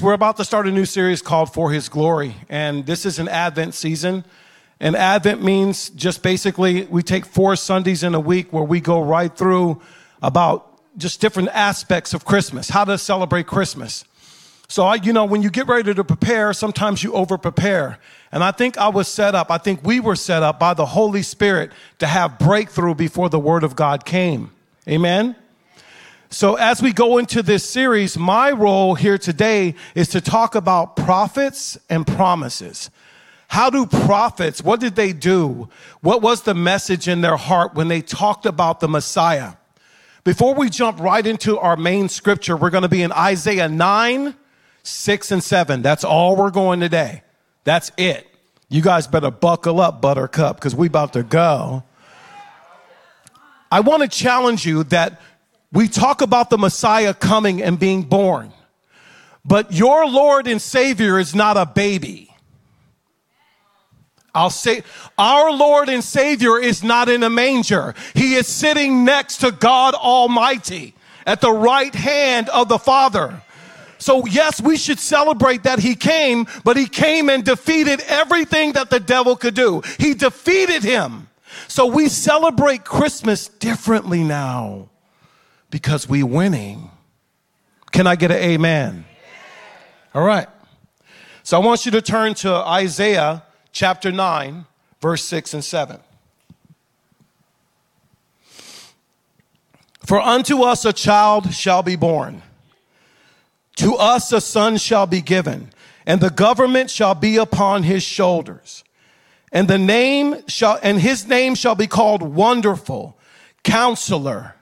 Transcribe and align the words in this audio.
We're 0.00 0.12
about 0.12 0.36
to 0.36 0.44
start 0.44 0.68
a 0.68 0.70
new 0.70 0.84
series 0.84 1.22
called 1.22 1.52
For 1.52 1.72
His 1.72 1.88
Glory, 1.88 2.36
and 2.48 2.86
this 2.86 3.04
is 3.04 3.18
an 3.18 3.26
Advent 3.26 3.74
season. 3.74 4.24
And 4.78 4.94
Advent 4.94 5.42
means 5.42 5.90
just 5.90 6.22
basically 6.22 6.84
we 6.84 7.02
take 7.02 7.26
four 7.26 7.56
Sundays 7.56 8.04
in 8.04 8.14
a 8.14 8.20
week 8.20 8.52
where 8.52 8.62
we 8.62 8.80
go 8.80 9.02
right 9.02 9.36
through 9.36 9.82
about 10.22 10.80
just 10.96 11.20
different 11.20 11.48
aspects 11.48 12.14
of 12.14 12.24
Christmas, 12.24 12.68
how 12.68 12.84
to 12.84 12.96
celebrate 12.96 13.48
Christmas. 13.48 14.04
So, 14.68 14.84
I, 14.84 14.96
you 14.96 15.12
know, 15.12 15.24
when 15.24 15.42
you 15.42 15.50
get 15.50 15.66
ready 15.66 15.92
to 15.92 16.04
prepare, 16.04 16.52
sometimes 16.52 17.02
you 17.02 17.14
over 17.14 17.36
prepare. 17.36 17.98
And 18.30 18.44
I 18.44 18.52
think 18.52 18.78
I 18.78 18.88
was 18.88 19.08
set 19.08 19.34
up, 19.34 19.50
I 19.50 19.58
think 19.58 19.82
we 19.82 19.98
were 19.98 20.16
set 20.16 20.44
up 20.44 20.60
by 20.60 20.74
the 20.74 20.86
Holy 20.86 21.22
Spirit 21.22 21.72
to 21.98 22.06
have 22.06 22.38
breakthrough 22.38 22.94
before 22.94 23.30
the 23.30 23.40
Word 23.40 23.64
of 23.64 23.74
God 23.74 24.04
came. 24.04 24.52
Amen? 24.86 25.34
So, 26.30 26.56
as 26.56 26.82
we 26.82 26.92
go 26.92 27.16
into 27.16 27.42
this 27.42 27.68
series, 27.68 28.18
my 28.18 28.50
role 28.50 28.94
here 28.94 29.16
today 29.16 29.74
is 29.94 30.08
to 30.08 30.20
talk 30.20 30.54
about 30.54 30.94
prophets 30.94 31.78
and 31.88 32.06
promises. 32.06 32.90
How 33.48 33.70
do 33.70 33.86
prophets, 33.86 34.62
what 34.62 34.78
did 34.78 34.94
they 34.94 35.14
do? 35.14 35.70
What 36.02 36.20
was 36.20 36.42
the 36.42 36.52
message 36.52 37.08
in 37.08 37.22
their 37.22 37.38
heart 37.38 37.74
when 37.74 37.88
they 37.88 38.02
talked 38.02 38.44
about 38.44 38.80
the 38.80 38.88
Messiah? 38.88 39.54
Before 40.22 40.52
we 40.52 40.68
jump 40.68 41.00
right 41.00 41.26
into 41.26 41.58
our 41.58 41.78
main 41.78 42.10
scripture, 42.10 42.58
we're 42.58 42.68
going 42.68 42.82
to 42.82 42.90
be 42.90 43.00
in 43.00 43.10
Isaiah 43.12 43.70
9, 43.70 44.34
6, 44.82 45.30
and 45.30 45.42
7. 45.42 45.80
That's 45.80 46.04
all 46.04 46.36
we're 46.36 46.50
going 46.50 46.80
today. 46.80 47.22
That's 47.64 47.90
it. 47.96 48.26
You 48.68 48.82
guys 48.82 49.06
better 49.06 49.30
buckle 49.30 49.80
up, 49.80 50.02
Buttercup, 50.02 50.56
because 50.56 50.74
we 50.74 50.88
about 50.88 51.14
to 51.14 51.22
go. 51.22 51.84
I 53.72 53.80
want 53.80 54.02
to 54.02 54.08
challenge 54.08 54.66
you 54.66 54.84
that 54.84 55.22
we 55.72 55.88
talk 55.88 56.22
about 56.22 56.50
the 56.50 56.58
Messiah 56.58 57.12
coming 57.12 57.62
and 57.62 57.78
being 57.78 58.02
born, 58.02 58.52
but 59.44 59.72
your 59.72 60.06
Lord 60.06 60.46
and 60.46 60.60
Savior 60.60 61.18
is 61.18 61.34
not 61.34 61.56
a 61.56 61.66
baby. 61.66 62.34
I'll 64.34 64.50
say, 64.50 64.82
our 65.16 65.50
Lord 65.52 65.88
and 65.88 66.02
Savior 66.04 66.58
is 66.58 66.82
not 66.84 67.08
in 67.08 67.22
a 67.22 67.30
manger. 67.30 67.94
He 68.14 68.34
is 68.34 68.46
sitting 68.46 69.04
next 69.04 69.38
to 69.38 69.50
God 69.50 69.94
Almighty 69.94 70.94
at 71.26 71.40
the 71.40 71.52
right 71.52 71.94
hand 71.94 72.48
of 72.50 72.68
the 72.68 72.78
Father. 72.78 73.42
So, 73.98 74.26
yes, 74.26 74.60
we 74.60 74.76
should 74.76 75.00
celebrate 75.00 75.64
that 75.64 75.80
he 75.80 75.96
came, 75.96 76.46
but 76.62 76.76
he 76.76 76.86
came 76.86 77.28
and 77.28 77.44
defeated 77.44 78.00
everything 78.06 78.72
that 78.72 78.90
the 78.90 79.00
devil 79.00 79.34
could 79.34 79.54
do. 79.54 79.82
He 79.98 80.14
defeated 80.14 80.84
him. 80.84 81.28
So, 81.66 81.86
we 81.86 82.08
celebrate 82.08 82.84
Christmas 82.84 83.48
differently 83.48 84.22
now 84.22 84.88
because 85.70 86.08
we 86.08 86.22
winning. 86.22 86.90
Can 87.92 88.06
I 88.06 88.16
get 88.16 88.30
an 88.30 88.38
amen? 88.38 89.04
All 90.14 90.22
right. 90.22 90.48
So 91.42 91.60
I 91.60 91.64
want 91.64 91.86
you 91.86 91.92
to 91.92 92.02
turn 92.02 92.34
to 92.34 92.52
Isaiah 92.52 93.42
chapter 93.72 94.12
9, 94.12 94.66
verse 95.00 95.24
6 95.24 95.54
and 95.54 95.64
7. 95.64 95.98
For 100.04 100.20
unto 100.20 100.62
us 100.62 100.84
a 100.84 100.92
child 100.92 101.52
shall 101.52 101.82
be 101.82 101.96
born, 101.96 102.42
to 103.76 103.94
us 103.94 104.32
a 104.32 104.40
son 104.40 104.78
shall 104.78 105.06
be 105.06 105.20
given, 105.20 105.70
and 106.06 106.20
the 106.20 106.30
government 106.30 106.90
shall 106.90 107.14
be 107.14 107.36
upon 107.36 107.82
his 107.82 108.02
shoulders. 108.02 108.84
And 109.52 109.68
the 109.68 109.78
name 109.78 110.46
shall, 110.48 110.78
and 110.82 111.00
his 111.00 111.26
name 111.26 111.54
shall 111.54 111.74
be 111.74 111.86
called 111.86 112.22
Wonderful, 112.22 113.18
Counselor, 113.64 114.54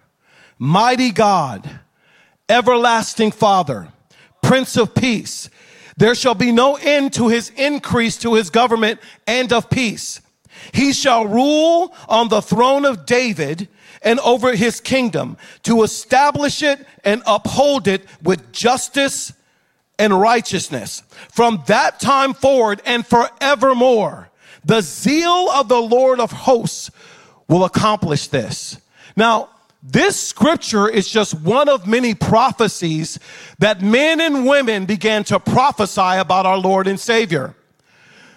mighty 0.58 1.10
God, 1.10 1.80
everlasting 2.48 3.30
Father, 3.30 3.88
Prince 4.42 4.76
of 4.76 4.94
Peace. 4.94 5.50
There 5.96 6.14
shall 6.14 6.34
be 6.34 6.52
no 6.52 6.76
end 6.76 7.14
to 7.14 7.28
his 7.28 7.50
increase 7.56 8.18
to 8.18 8.34
his 8.34 8.50
government 8.50 9.00
and 9.26 9.52
of 9.52 9.70
peace. 9.70 10.20
He 10.72 10.92
shall 10.92 11.26
rule 11.26 11.94
on 12.08 12.28
the 12.28 12.42
throne 12.42 12.84
of 12.84 13.06
David 13.06 13.68
and 14.02 14.20
over 14.20 14.54
his 14.54 14.80
kingdom 14.80 15.36
to 15.62 15.82
establish 15.82 16.62
it 16.62 16.86
and 17.02 17.22
uphold 17.26 17.88
it 17.88 18.04
with 18.22 18.52
justice 18.52 19.32
and 19.98 20.18
righteousness 20.18 21.02
from 21.30 21.62
that 21.66 21.98
time 21.98 22.34
forward 22.34 22.82
and 22.84 23.06
forevermore. 23.06 24.30
The 24.64 24.82
zeal 24.82 25.50
of 25.50 25.68
the 25.68 25.80
Lord 25.80 26.20
of 26.20 26.30
hosts 26.30 26.90
will 27.48 27.64
accomplish 27.64 28.28
this. 28.28 28.78
Now, 29.16 29.48
this 29.82 30.18
scripture 30.18 30.88
is 30.88 31.08
just 31.08 31.34
one 31.34 31.68
of 31.68 31.86
many 31.86 32.14
prophecies 32.14 33.18
that 33.58 33.82
men 33.82 34.20
and 34.20 34.46
women 34.46 34.86
began 34.86 35.22
to 35.24 35.38
prophesy 35.38 36.00
about 36.00 36.46
our 36.46 36.58
Lord 36.58 36.86
and 36.86 36.98
Savior. 36.98 37.54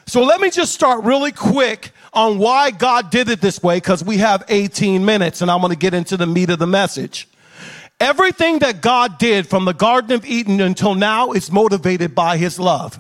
So 0.06 0.24
let 0.24 0.42
me 0.42 0.50
just 0.50 0.74
start 0.74 1.04
really 1.04 1.32
quick 1.32 1.92
on 2.14 2.40
why 2.40 2.72
God 2.72 3.12
did 3.12 3.30
it 3.30 3.42
this 3.42 3.62
way 3.62 3.78
because 3.78 4.04
we 4.04 4.18
have 4.18 4.44
18 4.50 5.06
minutes 5.06 5.42
and 5.42 5.52
I'm 5.52 5.62
going 5.62 5.72
to 5.72 5.78
get 5.78 5.94
into 5.94 6.18
the 6.18 6.26
meat 6.26 6.50
of 6.50 6.60
the 6.60 6.68
message. 6.68 7.28
Everything 8.00 8.60
that 8.60 8.82
God 8.82 9.18
did 9.18 9.48
from 9.48 9.66
the 9.66 9.74
Garden 9.74 10.12
of 10.12 10.26
Eden 10.26 10.62
until 10.62 10.96
now 10.96 11.32
is 11.32 11.52
motivated 11.52 12.16
by 12.16 12.38
his 12.38 12.60
love. 12.60 13.00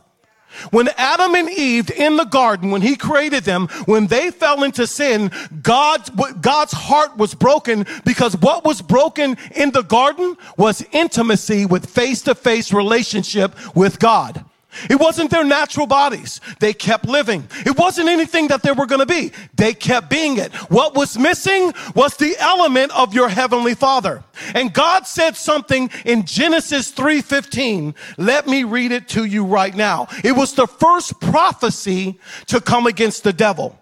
When 0.71 0.89
Adam 0.97 1.35
and 1.35 1.49
Eve 1.49 1.89
in 1.91 2.17
the 2.17 2.25
garden, 2.25 2.71
when 2.71 2.81
he 2.81 2.95
created 2.95 3.43
them, 3.43 3.67
when 3.85 4.07
they 4.07 4.31
fell 4.31 4.63
into 4.63 4.87
sin, 4.87 5.31
God's, 5.61 6.09
God's 6.41 6.73
heart 6.73 7.17
was 7.17 7.33
broken 7.33 7.85
because 8.05 8.35
what 8.37 8.65
was 8.65 8.81
broken 8.81 9.37
in 9.55 9.71
the 9.71 9.83
garden 9.83 10.35
was 10.57 10.85
intimacy 10.91 11.65
with 11.65 11.85
face 11.89 12.21
to 12.23 12.35
face 12.35 12.73
relationship 12.73 13.53
with 13.75 13.99
God. 13.99 14.45
It 14.89 14.99
wasn't 14.99 15.31
their 15.31 15.43
natural 15.43 15.87
bodies. 15.87 16.41
They 16.59 16.73
kept 16.73 17.05
living. 17.05 17.47
It 17.65 17.77
wasn't 17.77 18.07
anything 18.07 18.49
that 18.49 18.61
they 18.61 18.71
were 18.71 18.85
going 18.85 18.99
to 18.99 19.05
be. 19.05 19.31
They 19.55 19.73
kept 19.73 20.09
being 20.09 20.37
it. 20.37 20.53
What 20.69 20.93
was 20.95 21.17
missing 21.17 21.73
was 21.95 22.15
the 22.17 22.35
element 22.37 22.91
of 22.95 23.13
your 23.13 23.29
heavenly 23.29 23.73
father. 23.73 24.23
And 24.53 24.71
God 24.71 25.07
said 25.07 25.35
something 25.35 25.89
in 26.05 26.25
Genesis 26.25 26.91
3:15. 26.91 27.95
Let 28.17 28.47
me 28.47 28.63
read 28.63 28.91
it 28.91 29.07
to 29.09 29.25
you 29.25 29.43
right 29.43 29.75
now. 29.75 30.07
It 30.23 30.33
was 30.33 30.53
the 30.53 30.67
first 30.67 31.19
prophecy 31.19 32.19
to 32.47 32.61
come 32.61 32.85
against 32.85 33.23
the 33.23 33.33
devil. 33.33 33.79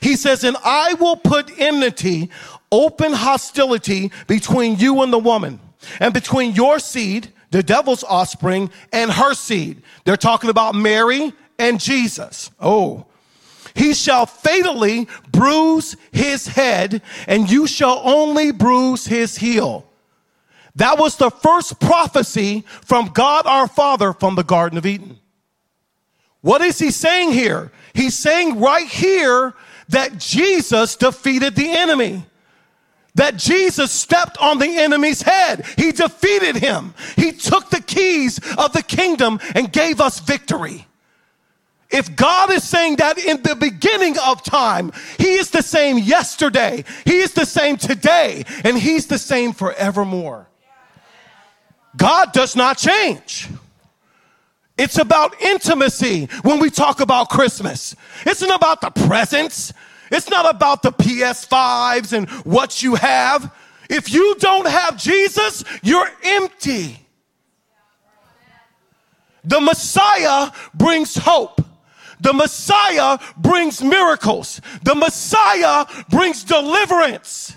He 0.00 0.16
says, 0.16 0.42
"And 0.42 0.56
I 0.64 0.94
will 0.94 1.16
put 1.16 1.52
enmity, 1.56 2.30
open 2.72 3.12
hostility 3.12 4.10
between 4.26 4.76
you 4.76 5.02
and 5.02 5.12
the 5.12 5.18
woman, 5.18 5.60
and 6.00 6.12
between 6.12 6.52
your 6.52 6.80
seed 6.80 7.32
the 7.50 7.62
devil's 7.62 8.04
offspring 8.04 8.70
and 8.92 9.10
her 9.10 9.34
seed. 9.34 9.82
They're 10.04 10.16
talking 10.16 10.50
about 10.50 10.74
Mary 10.74 11.32
and 11.58 11.80
Jesus. 11.80 12.50
Oh. 12.60 13.06
He 13.74 13.92
shall 13.92 14.24
fatally 14.24 15.06
bruise 15.30 15.96
his 16.10 16.46
head, 16.46 17.02
and 17.28 17.50
you 17.50 17.66
shall 17.66 18.00
only 18.04 18.50
bruise 18.50 19.06
his 19.06 19.36
heel. 19.36 19.86
That 20.76 20.98
was 20.98 21.16
the 21.16 21.30
first 21.30 21.78
prophecy 21.78 22.64
from 22.82 23.08
God 23.08 23.46
our 23.46 23.68
Father 23.68 24.12
from 24.14 24.34
the 24.34 24.44
Garden 24.44 24.78
of 24.78 24.86
Eden. 24.86 25.18
What 26.40 26.62
is 26.62 26.78
he 26.78 26.90
saying 26.90 27.32
here? 27.32 27.70
He's 27.92 28.16
saying 28.16 28.60
right 28.60 28.86
here 28.86 29.54
that 29.88 30.18
Jesus 30.18 30.96
defeated 30.96 31.54
the 31.54 31.70
enemy 31.70 32.24
that 33.16 33.36
Jesus 33.36 33.90
stepped 33.90 34.38
on 34.38 34.58
the 34.58 34.78
enemy's 34.78 35.22
head. 35.22 35.66
He 35.76 35.92
defeated 35.92 36.56
him. 36.56 36.94
He 37.16 37.32
took 37.32 37.70
the 37.70 37.80
keys 37.80 38.38
of 38.56 38.72
the 38.72 38.82
kingdom 38.82 39.40
and 39.54 39.72
gave 39.72 40.00
us 40.00 40.20
victory. 40.20 40.86
If 41.90 42.16
God 42.16 42.50
is 42.50 42.64
saying 42.64 42.96
that 42.96 43.18
in 43.18 43.42
the 43.42 43.54
beginning 43.54 44.16
of 44.18 44.42
time, 44.42 44.92
He 45.18 45.34
is 45.34 45.50
the 45.50 45.62
same 45.62 45.98
yesterday, 45.98 46.84
He 47.04 47.18
is 47.18 47.32
the 47.32 47.46
same 47.46 47.76
today, 47.76 48.44
and 48.64 48.76
He's 48.76 49.06
the 49.06 49.18
same 49.18 49.52
forevermore. 49.52 50.48
God 51.96 52.32
does 52.32 52.56
not 52.56 52.76
change. 52.76 53.48
It's 54.76 54.98
about 54.98 55.40
intimacy 55.40 56.28
when 56.42 56.58
we 56.58 56.70
talk 56.70 57.00
about 57.00 57.30
Christmas. 57.30 57.96
It's 58.26 58.42
not 58.42 58.56
about 58.56 58.80
the 58.82 58.90
presents. 59.06 59.72
It's 60.10 60.30
not 60.30 60.48
about 60.48 60.82
the 60.82 60.92
PS5s 60.92 62.12
and 62.12 62.28
what 62.44 62.82
you 62.82 62.94
have. 62.94 63.54
If 63.88 64.12
you 64.12 64.36
don't 64.38 64.68
have 64.68 64.96
Jesus, 64.96 65.64
you're 65.82 66.08
empty. 66.22 67.00
The 69.44 69.60
Messiah 69.60 70.50
brings 70.74 71.16
hope. 71.16 71.60
The 72.20 72.32
Messiah 72.32 73.18
brings 73.36 73.82
miracles. 73.82 74.60
The 74.82 74.94
Messiah 74.94 75.86
brings 76.10 76.42
deliverance. 76.44 77.54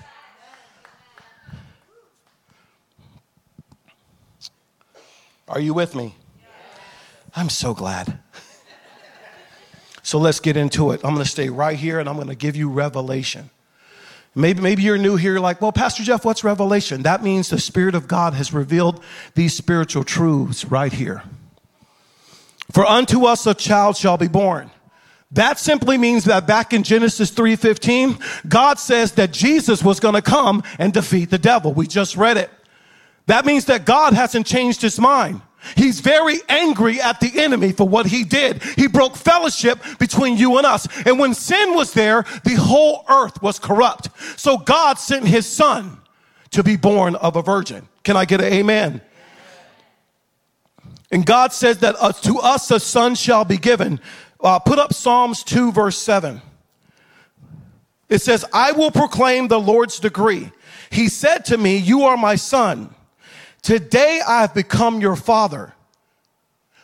Are 5.47 5.59
you 5.59 5.73
with 5.73 5.95
me? 5.95 6.15
I'm 7.35 7.49
so 7.49 7.73
glad. 7.73 8.19
So 10.09 10.17
let's 10.17 10.39
get 10.39 10.57
into 10.57 10.89
it. 10.89 11.01
I'm 11.03 11.13
going 11.13 11.23
to 11.23 11.29
stay 11.29 11.49
right 11.49 11.77
here 11.77 11.99
and 11.99 12.09
I'm 12.09 12.15
going 12.15 12.29
to 12.29 12.35
give 12.35 12.55
you 12.55 12.67
revelation. 12.67 13.51
Maybe, 14.33 14.59
maybe 14.59 14.81
you're 14.81 14.97
new 14.97 15.17
here, 15.17 15.37
like, 15.37 15.61
well, 15.61 15.71
Pastor 15.71 16.01
Jeff, 16.01 16.25
what's 16.25 16.43
revelation? 16.43 17.03
That 17.03 17.21
means 17.21 17.49
the 17.49 17.59
Spirit 17.59 17.93
of 17.93 18.07
God 18.07 18.33
has 18.33 18.51
revealed 18.51 19.03
these 19.35 19.53
spiritual 19.53 20.03
truths 20.03 20.65
right 20.65 20.91
here. 20.91 21.21
For 22.71 22.87
unto 22.87 23.25
us 23.25 23.45
a 23.45 23.53
child 23.53 23.97
shall 23.97 24.17
be 24.17 24.27
born. 24.27 24.71
That 25.29 25.59
simply 25.59 25.95
means 25.99 26.23
that 26.23 26.47
back 26.47 26.73
in 26.73 26.81
Genesis 26.81 27.29
3:15, 27.29 28.17
God 28.49 28.79
says 28.79 29.11
that 29.11 29.31
Jesus 29.31 29.83
was 29.83 29.99
going 29.99 30.15
to 30.15 30.23
come 30.23 30.63
and 30.79 30.91
defeat 30.91 31.29
the 31.29 31.37
devil. 31.37 31.71
We 31.71 31.85
just 31.85 32.17
read 32.17 32.37
it. 32.37 32.49
That 33.27 33.45
means 33.45 33.65
that 33.65 33.85
God 33.85 34.13
hasn't 34.13 34.47
changed 34.47 34.81
his 34.81 34.99
mind. 34.99 35.41
He's 35.75 35.99
very 35.99 36.39
angry 36.47 37.01
at 37.01 37.19
the 37.19 37.39
enemy 37.39 37.71
for 37.71 37.87
what 37.87 38.05
he 38.05 38.23
did. 38.23 38.63
He 38.63 38.87
broke 38.87 39.15
fellowship 39.15 39.79
between 39.99 40.37
you 40.37 40.57
and 40.57 40.65
us. 40.65 40.87
And 41.05 41.19
when 41.19 41.33
sin 41.33 41.75
was 41.75 41.93
there, 41.93 42.23
the 42.43 42.55
whole 42.55 43.05
earth 43.09 43.41
was 43.41 43.59
corrupt. 43.59 44.09
So 44.37 44.57
God 44.57 44.97
sent 44.97 45.25
his 45.25 45.45
son 45.45 45.97
to 46.51 46.63
be 46.63 46.77
born 46.77 47.15
of 47.15 47.35
a 47.35 47.41
virgin. 47.41 47.87
Can 48.03 48.15
I 48.15 48.25
get 48.25 48.41
an 48.41 48.51
amen? 48.51 49.01
And 51.11 51.25
God 51.25 51.53
says 51.53 51.79
that 51.79 51.95
uh, 51.99 52.11
to 52.11 52.39
us 52.39 52.71
a 52.71 52.79
son 52.79 53.15
shall 53.15 53.43
be 53.45 53.57
given. 53.57 53.99
Uh, 54.41 54.59
put 54.59 54.79
up 54.79 54.93
Psalms 54.93 55.43
2, 55.43 55.71
verse 55.71 55.97
7. 55.97 56.41
It 58.07 58.21
says, 58.21 58.45
I 58.53 58.71
will 58.71 58.91
proclaim 58.91 59.47
the 59.47 59.59
Lord's 59.59 59.99
decree. 59.99 60.51
He 60.89 61.09
said 61.09 61.45
to 61.45 61.57
me, 61.57 61.77
You 61.77 62.03
are 62.03 62.17
my 62.17 62.35
son. 62.35 62.95
Today 63.61 64.21
I 64.25 64.41
have 64.41 64.53
become 64.53 65.01
your 65.01 65.15
father. 65.15 65.73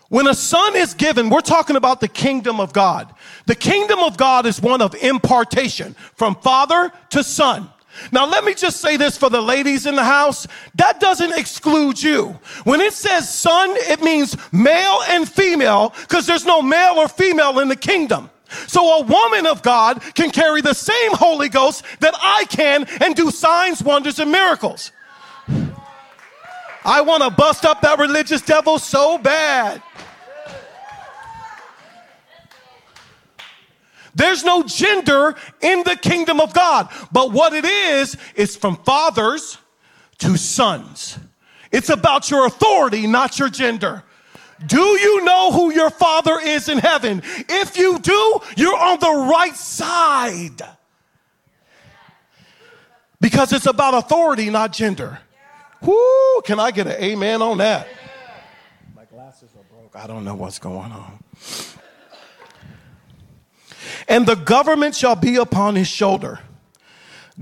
When 0.10 0.28
a 0.28 0.36
son 0.36 0.76
is 0.76 0.94
given, 0.94 1.30
we're 1.30 1.42
talking 1.42 1.76
about 1.76 2.00
the 2.00 2.08
kingdom 2.08 2.60
of 2.60 2.74
God. 2.74 3.14
The 3.48 3.56
kingdom 3.56 4.00
of 4.00 4.18
God 4.18 4.46
is 4.46 4.62
one 4.62 4.82
of 4.82 4.94
impartation 4.96 5.96
from 6.16 6.36
father 6.36 6.92
to 7.10 7.24
son. 7.24 7.70
Now, 8.12 8.26
let 8.26 8.44
me 8.44 8.54
just 8.54 8.82
say 8.82 8.98
this 8.98 9.18
for 9.18 9.30
the 9.30 9.42
ladies 9.42 9.86
in 9.86 9.96
the 9.96 10.04
house. 10.04 10.48
That 10.76 11.00
doesn't 11.00 11.34
exclude 11.34 12.02
you. 12.02 12.38
When 12.66 12.82
it 12.82 12.94
says 12.94 13.34
son, 13.34 13.74
it 13.90 14.02
means 14.02 14.36
male 14.52 15.00
and 15.08 15.28
female 15.28 15.94
because 16.02 16.28
there's 16.28 16.46
no 16.46 16.62
male 16.62 16.96
or 16.96 17.08
female 17.08 17.60
in 17.60 17.70
the 17.70 17.76
kingdom. 17.76 18.30
So 18.68 19.00
a 19.00 19.04
woman 19.04 19.46
of 19.46 19.64
God 19.64 20.02
can 20.14 20.30
carry 20.30 20.62
the 20.62 20.74
same 20.74 21.14
Holy 21.14 21.50
Ghost 21.50 21.84
that 22.02 22.14
I 22.22 22.46
can 22.50 22.86
and 23.02 23.16
do 23.16 23.32
signs, 23.32 23.82
wonders, 23.82 24.20
and 24.20 24.32
miracles. 24.32 24.92
I 26.86 27.02
want 27.02 27.24
to 27.24 27.32
bust 27.32 27.66
up 27.66 27.82
that 27.82 27.98
religious 27.98 28.42
devil 28.42 28.78
so 28.78 29.18
bad. 29.18 29.82
There's 34.14 34.46
no 34.46 34.64
gender 34.64 35.36
in 35.62 35.84
the 35.84 35.98
kingdom 35.98 36.40
of 36.40 36.54
God. 36.54 36.90
But 37.12 37.34
what 37.34 37.54
it 37.54 37.66
is, 37.66 38.16
is 38.36 38.56
from 38.56 38.78
fathers 38.78 39.58
to 40.20 40.38
sons. 40.38 41.20
It's 41.72 41.90
about 41.90 42.32
your 42.32 42.46
authority, 42.46 43.08
not 43.08 43.38
your 43.38 43.50
gender. 43.50 44.04
Do 44.66 44.80
you 44.80 45.26
know 45.26 45.52
who 45.52 45.74
your 45.74 45.90
father 45.90 46.40
is 46.40 46.70
in 46.70 46.78
heaven? 46.78 47.22
If 47.50 47.78
you 47.78 48.00
do, 48.00 48.40
you're 48.56 48.78
on 48.78 49.00
the 49.00 49.28
right 49.30 49.56
side. 49.56 50.62
Because 53.20 53.52
it's 53.52 53.66
about 53.66 53.96
authority, 53.96 54.50
not 54.50 54.72
gender. 54.72 55.20
Whoo, 55.82 56.42
can 56.44 56.60
I 56.60 56.72
get 56.72 56.88
an 56.88 57.02
amen 57.02 57.42
on 57.42 57.58
that? 57.60 57.88
My 58.96 59.06
glasses 59.06 59.50
are 59.56 59.64
broke. 59.64 59.96
I 59.96 60.08
don't 60.08 60.24
know 60.24 60.36
what's 60.36 60.60
going 60.60 60.92
on. 60.92 61.20
And 64.08 64.26
the 64.26 64.36
government 64.36 64.96
shall 64.96 65.16
be 65.16 65.36
upon 65.38 65.76
his 65.76 65.88
shoulder. 65.88 66.40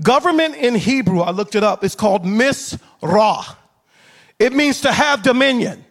Government 0.02 0.56
in 0.56 0.74
Hebrew, 0.74 1.20
I 1.20 1.30
looked 1.30 1.54
it 1.54 1.62
up, 1.62 1.84
it's 1.84 1.94
called 1.94 2.24
misrah. 2.24 3.56
It 4.38 4.52
means 4.52 4.80
to 4.80 4.92
have 4.92 5.22
dominion. 5.22 5.84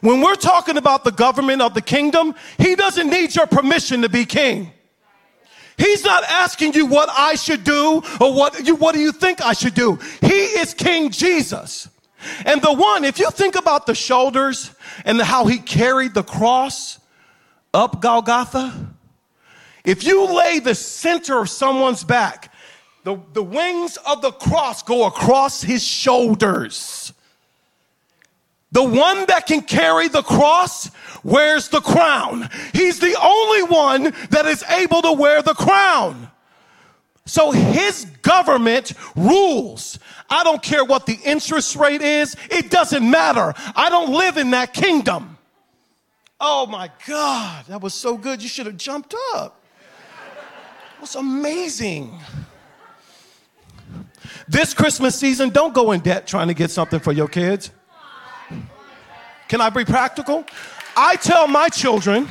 When 0.00 0.20
we're 0.20 0.34
talking 0.34 0.76
about 0.76 1.04
the 1.04 1.12
government 1.12 1.62
of 1.62 1.74
the 1.74 1.80
kingdom, 1.80 2.34
he 2.58 2.74
doesn't 2.74 3.08
need 3.08 3.34
your 3.34 3.46
permission 3.46 4.02
to 4.02 4.08
be 4.08 4.24
king. 4.24 4.72
He's 5.78 6.04
not 6.04 6.24
asking 6.24 6.74
you 6.74 6.86
what 6.86 7.08
I 7.10 7.34
should 7.34 7.64
do 7.64 8.02
or 8.20 8.34
what 8.34 8.66
you, 8.66 8.76
what 8.76 8.94
do 8.94 9.00
you 9.00 9.12
think 9.12 9.40
I 9.40 9.52
should 9.52 9.74
do? 9.74 9.98
He 10.20 10.28
is 10.28 10.72
King 10.72 11.10
Jesus. 11.10 11.88
And 12.44 12.62
the 12.62 12.72
one, 12.72 13.04
if 13.04 13.18
you 13.18 13.30
think 13.30 13.56
about 13.56 13.86
the 13.86 13.94
shoulders 13.94 14.70
and 15.04 15.20
how 15.20 15.46
he 15.46 15.58
carried 15.58 16.14
the 16.14 16.22
cross 16.22 16.98
up 17.74 18.00
Golgotha, 18.00 18.72
if 19.84 20.04
you 20.04 20.26
lay 20.26 20.58
the 20.58 20.74
center 20.74 21.40
of 21.40 21.50
someone's 21.50 22.04
back, 22.04 22.52
the, 23.04 23.20
the 23.34 23.42
wings 23.42 23.98
of 23.98 24.22
the 24.22 24.32
cross 24.32 24.82
go 24.82 25.06
across 25.06 25.62
his 25.62 25.84
shoulders. 25.84 27.05
The 28.72 28.82
one 28.82 29.26
that 29.26 29.46
can 29.46 29.62
carry 29.62 30.08
the 30.08 30.22
cross 30.22 30.90
wears 31.22 31.68
the 31.68 31.80
crown. 31.80 32.48
He's 32.72 33.00
the 33.00 33.16
only 33.20 33.62
one 33.62 34.14
that 34.30 34.46
is 34.46 34.62
able 34.64 35.02
to 35.02 35.12
wear 35.12 35.42
the 35.42 35.54
crown. 35.54 36.30
So 37.26 37.50
his 37.50 38.04
government 38.22 38.92
rules. 39.16 39.98
I 40.30 40.44
don't 40.44 40.62
care 40.62 40.84
what 40.84 41.06
the 41.06 41.18
interest 41.24 41.74
rate 41.76 42.02
is. 42.02 42.36
It 42.50 42.70
doesn't 42.70 43.08
matter. 43.08 43.54
I 43.74 43.88
don't 43.90 44.12
live 44.12 44.36
in 44.36 44.50
that 44.52 44.72
kingdom. 44.72 45.36
Oh 46.40 46.66
my 46.66 46.90
God, 47.06 47.64
that 47.66 47.80
was 47.80 47.94
so 47.94 48.16
good. 48.16 48.42
You 48.42 48.48
should 48.48 48.66
have 48.66 48.76
jumped 48.76 49.14
up. 49.34 49.62
It 50.96 51.00
was 51.00 51.14
amazing. 51.14 52.18
This 54.48 54.74
Christmas 54.74 55.18
season, 55.18 55.50
don't 55.50 55.74
go 55.74 55.92
in 55.92 56.00
debt 56.00 56.26
trying 56.26 56.48
to 56.48 56.54
get 56.54 56.70
something 56.70 57.00
for 57.00 57.12
your 57.12 57.28
kids. 57.28 57.70
Can 59.48 59.60
I 59.60 59.70
be 59.70 59.84
practical? 59.84 60.44
I 60.96 61.16
tell 61.16 61.46
my 61.46 61.68
children, 61.68 62.26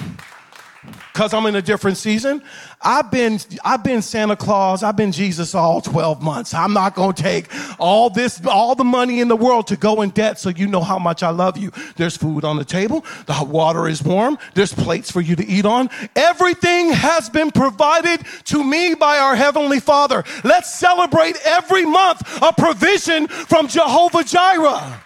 because 1.14 1.34
I'm 1.34 1.46
in 1.46 1.56
a 1.56 1.62
different 1.62 1.98
season, 1.98 2.44
I've 2.82 3.10
been, 3.10 3.40
I've 3.64 3.84
been 3.84 4.02
Santa 4.02 4.36
Claus, 4.36 4.84
I've 4.84 4.98
been 4.98 5.14
Jesus 5.14 5.56
all 5.56 5.80
12 5.80 6.22
months. 6.22 6.54
I'm 6.54 6.74
not 6.74 6.94
going 6.94 7.14
to 7.14 7.24
take 7.24 7.48
all 7.80 8.10
this, 8.10 8.46
all 8.46 8.76
the 8.76 8.84
money 8.84 9.22
in 9.22 9.30
the 9.30 9.36
world 9.36 9.68
to 9.68 9.78
go 9.78 10.02
in 10.02 10.10
debt 10.10 10.40
so 10.40 10.50
you 10.50 10.68
know 10.68 10.82
how 10.82 11.00
much 11.00 11.24
I 11.24 11.30
love 11.30 11.58
you. 11.58 11.72
There's 11.96 12.18
food 12.18 12.44
on 12.44 12.58
the 12.58 12.66
table, 12.66 13.06
the 13.28 13.46
water 13.46 13.88
is 13.88 14.04
warm, 14.04 14.38
there's 14.54 14.74
plates 14.74 15.10
for 15.10 15.22
you 15.22 15.38
to 15.38 15.46
eat 15.46 15.66
on. 15.66 15.90
Everything 16.16 16.92
has 16.92 17.30
been 17.30 17.50
provided 17.50 18.22
to 18.46 18.64
me 18.64 18.94
by 18.94 19.20
our 19.20 19.36
Heavenly 19.36 19.80
Father. 19.80 20.26
Let's 20.44 20.74
celebrate 20.74 21.38
every 21.46 21.86
month 21.86 22.42
a 22.42 22.52
provision 22.52 23.28
from 23.28 23.70
Jehovah 23.70 24.24
Jireh. 24.24 25.02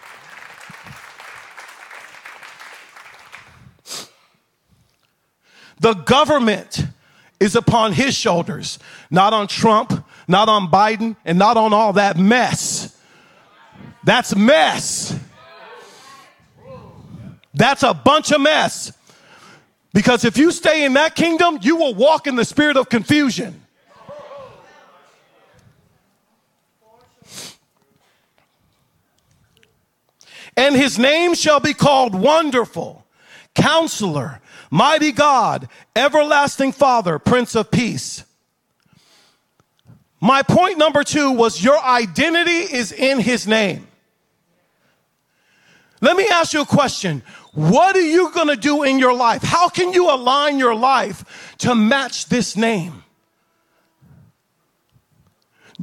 The 5.79 5.93
government 5.93 6.85
is 7.39 7.55
upon 7.55 7.93
his 7.93 8.15
shoulders, 8.15 8.79
not 9.09 9.33
on 9.33 9.47
Trump, 9.47 10.05
not 10.27 10.49
on 10.49 10.67
Biden, 10.67 11.15
and 11.25 11.39
not 11.39 11.57
on 11.57 11.73
all 11.73 11.93
that 11.93 12.17
mess. 12.17 12.97
That's 14.03 14.35
mess. 14.35 15.17
That's 17.53 17.83
a 17.83 17.93
bunch 17.93 18.31
of 18.31 18.41
mess. 18.41 18.91
Because 19.93 20.23
if 20.23 20.37
you 20.37 20.51
stay 20.51 20.85
in 20.85 20.93
that 20.93 21.15
kingdom, 21.15 21.59
you 21.61 21.75
will 21.75 21.95
walk 21.95 22.27
in 22.27 22.35
the 22.35 22.45
spirit 22.45 22.77
of 22.77 22.89
confusion. 22.89 23.61
And 30.55 30.75
his 30.75 30.99
name 30.99 31.35
shall 31.35 31.61
be 31.61 31.73
called 31.73 32.13
Wonderful, 32.13 33.05
Counselor, 33.55 34.41
Mighty 34.69 35.11
God, 35.11 35.67
everlasting 35.95 36.71
Father, 36.71 37.17
Prince 37.19 37.55
of 37.55 37.71
Peace. 37.71 38.23
My 40.21 40.43
point 40.43 40.77
number 40.77 41.03
two 41.03 41.31
was 41.31 41.63
your 41.63 41.81
identity 41.81 42.51
is 42.75 42.91
in 42.91 43.19
his 43.19 43.47
name. 43.47 43.87
Let 46.01 46.15
me 46.15 46.27
ask 46.27 46.53
you 46.53 46.61
a 46.61 46.65
question. 46.65 47.23
What 47.53 47.95
are 47.95 48.01
you 48.01 48.31
going 48.31 48.47
to 48.47 48.55
do 48.55 48.83
in 48.83 48.99
your 48.99 49.13
life? 49.13 49.41
How 49.41 49.69
can 49.69 49.91
you 49.91 50.09
align 50.09 50.59
your 50.59 50.75
life 50.75 51.55
to 51.59 51.73
match 51.75 52.27
this 52.27 52.55
name? 52.55 53.03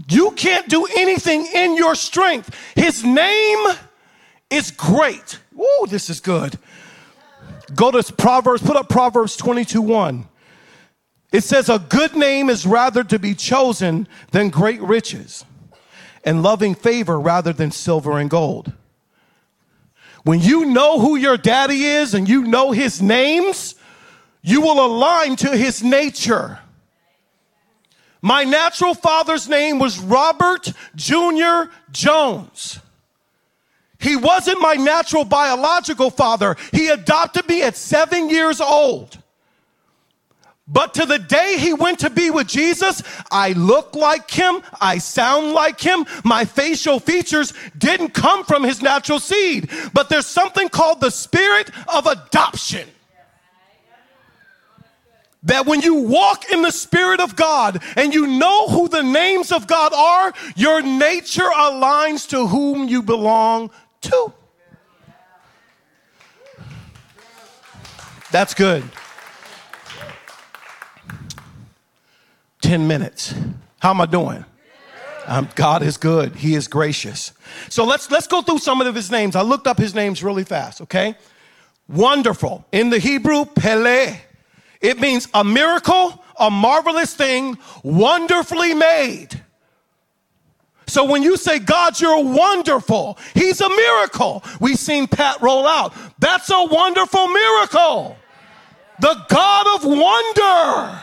You 0.08 0.30
can't 0.32 0.68
do 0.68 0.86
anything 0.96 1.46
in 1.54 1.76
your 1.76 1.94
strength. 1.94 2.54
His 2.74 3.02
name 3.02 3.66
is 4.50 4.70
great. 4.70 5.38
Whoa, 5.54 5.86
this 5.86 6.10
is 6.10 6.20
good. 6.20 6.58
Go 7.76 7.90
to 7.90 8.12
Proverbs, 8.14 8.62
put 8.62 8.76
up 8.76 8.88
Proverbs 8.88 9.36
22 9.36 9.82
1. 9.82 10.26
It 11.32 11.42
says, 11.42 11.68
A 11.68 11.78
good 11.78 12.16
name 12.16 12.48
is 12.48 12.66
rather 12.66 13.04
to 13.04 13.18
be 13.18 13.34
chosen 13.34 14.08
than 14.32 14.48
great 14.48 14.80
riches, 14.80 15.44
and 16.24 16.42
loving 16.42 16.74
favor 16.74 17.20
rather 17.20 17.52
than 17.52 17.70
silver 17.70 18.18
and 18.18 18.30
gold. 18.30 18.72
When 20.24 20.40
you 20.40 20.64
know 20.64 20.98
who 20.98 21.16
your 21.16 21.36
daddy 21.36 21.84
is 21.84 22.14
and 22.14 22.28
you 22.28 22.42
know 22.44 22.72
his 22.72 23.02
names, 23.02 23.74
you 24.42 24.62
will 24.62 24.84
align 24.84 25.36
to 25.36 25.56
his 25.56 25.82
nature. 25.82 26.58
My 28.22 28.44
natural 28.44 28.94
father's 28.94 29.48
name 29.48 29.78
was 29.78 29.98
Robert 30.00 30.72
Jr. 30.96 31.70
Jones. 31.92 32.80
He 34.06 34.14
wasn't 34.14 34.60
my 34.60 34.74
natural 34.74 35.24
biological 35.24 36.10
father. 36.10 36.56
He 36.70 36.86
adopted 36.86 37.48
me 37.48 37.62
at 37.62 37.76
seven 37.76 38.30
years 38.30 38.60
old. 38.60 39.18
But 40.68 40.94
to 40.94 41.06
the 41.06 41.18
day 41.18 41.56
he 41.58 41.74
went 41.74 41.98
to 42.00 42.10
be 42.10 42.30
with 42.30 42.46
Jesus, 42.46 43.02
I 43.32 43.50
look 43.54 43.96
like 43.96 44.30
him. 44.30 44.62
I 44.80 44.98
sound 44.98 45.54
like 45.54 45.80
him. 45.80 46.06
My 46.22 46.44
facial 46.44 47.00
features 47.00 47.52
didn't 47.76 48.10
come 48.10 48.44
from 48.44 48.62
his 48.62 48.80
natural 48.80 49.18
seed. 49.18 49.70
But 49.92 50.08
there's 50.08 50.26
something 50.26 50.68
called 50.68 51.00
the 51.00 51.10
spirit 51.10 51.70
of 51.88 52.06
adoption. 52.06 52.86
That 55.42 55.66
when 55.66 55.80
you 55.80 55.94
walk 55.94 56.50
in 56.50 56.62
the 56.62 56.72
Spirit 56.72 57.20
of 57.20 57.36
God 57.36 57.80
and 57.96 58.12
you 58.12 58.26
know 58.26 58.66
who 58.66 58.88
the 58.88 59.02
names 59.02 59.52
of 59.52 59.68
God 59.68 59.92
are, 59.92 60.32
your 60.56 60.82
nature 60.82 61.48
aligns 61.54 62.28
to 62.30 62.48
whom 62.48 62.88
you 62.88 63.00
belong 63.00 63.70
That's 68.30 68.54
good. 68.54 68.84
10 72.60 72.86
minutes. 72.86 73.34
How 73.78 73.90
am 73.90 74.00
I 74.00 74.06
doing? 74.06 74.44
Um, 75.26 75.48
God 75.54 75.82
is 75.82 75.96
good. 75.96 76.36
He 76.36 76.54
is 76.54 76.68
gracious. 76.68 77.32
So 77.68 77.84
let's 77.84 78.10
let's 78.10 78.26
go 78.26 78.42
through 78.42 78.58
some 78.58 78.80
of 78.80 78.94
his 78.94 79.10
names. 79.10 79.34
I 79.34 79.42
looked 79.42 79.66
up 79.66 79.78
his 79.78 79.94
names 79.94 80.22
really 80.22 80.44
fast, 80.44 80.80
okay? 80.82 81.16
Wonderful. 81.88 82.64
In 82.72 82.90
the 82.90 82.98
Hebrew, 82.98 83.44
Pele. 83.44 84.20
It 84.80 85.00
means 85.00 85.28
a 85.32 85.42
miracle, 85.42 86.22
a 86.38 86.50
marvelous 86.50 87.14
thing, 87.14 87.58
wonderfully 87.82 88.74
made. 88.74 89.42
So 90.86 91.04
when 91.04 91.22
you 91.22 91.36
say, 91.36 91.58
God, 91.58 92.00
you're 92.00 92.22
wonderful, 92.22 93.18
He's 93.34 93.60
a 93.60 93.68
miracle. 93.68 94.44
We've 94.60 94.78
seen 94.78 95.06
Pat 95.06 95.40
roll 95.40 95.66
out. 95.66 95.94
That's 96.18 96.50
a 96.50 96.64
wonderful 96.64 97.28
miracle. 97.28 98.16
The 99.00 99.24
God 99.28 99.66
of 99.76 99.84
wonder. 99.84 101.02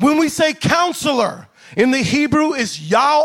When 0.00 0.18
we 0.18 0.28
say 0.28 0.54
counselor, 0.54 1.48
in 1.76 1.90
the 1.90 1.98
Hebrew 1.98 2.54
is. 2.54 2.92
I, 2.92 3.24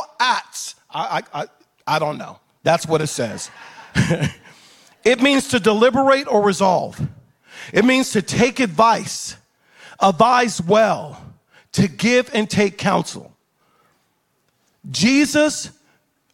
I, 0.90 1.24
I, 1.34 1.48
I 1.88 2.00
don't 2.00 2.18
know. 2.18 2.40
That's 2.64 2.88
what 2.88 3.02
it 3.02 3.08
says. 3.08 3.50
it 5.04 5.22
means 5.22 5.50
to 5.50 5.60
deliberate 5.60 6.28
or 6.28 6.42
resolve. 6.42 7.00
It 7.72 7.86
means 7.86 8.12
to 8.12 8.22
take 8.22 8.60
advice, 8.60 9.38
advise 10.00 10.62
well, 10.62 11.34
to 11.74 11.88
give 11.88 12.30
and 12.34 12.50
take 12.50 12.78
counsel. 12.78 13.33
Jesus 14.90 15.72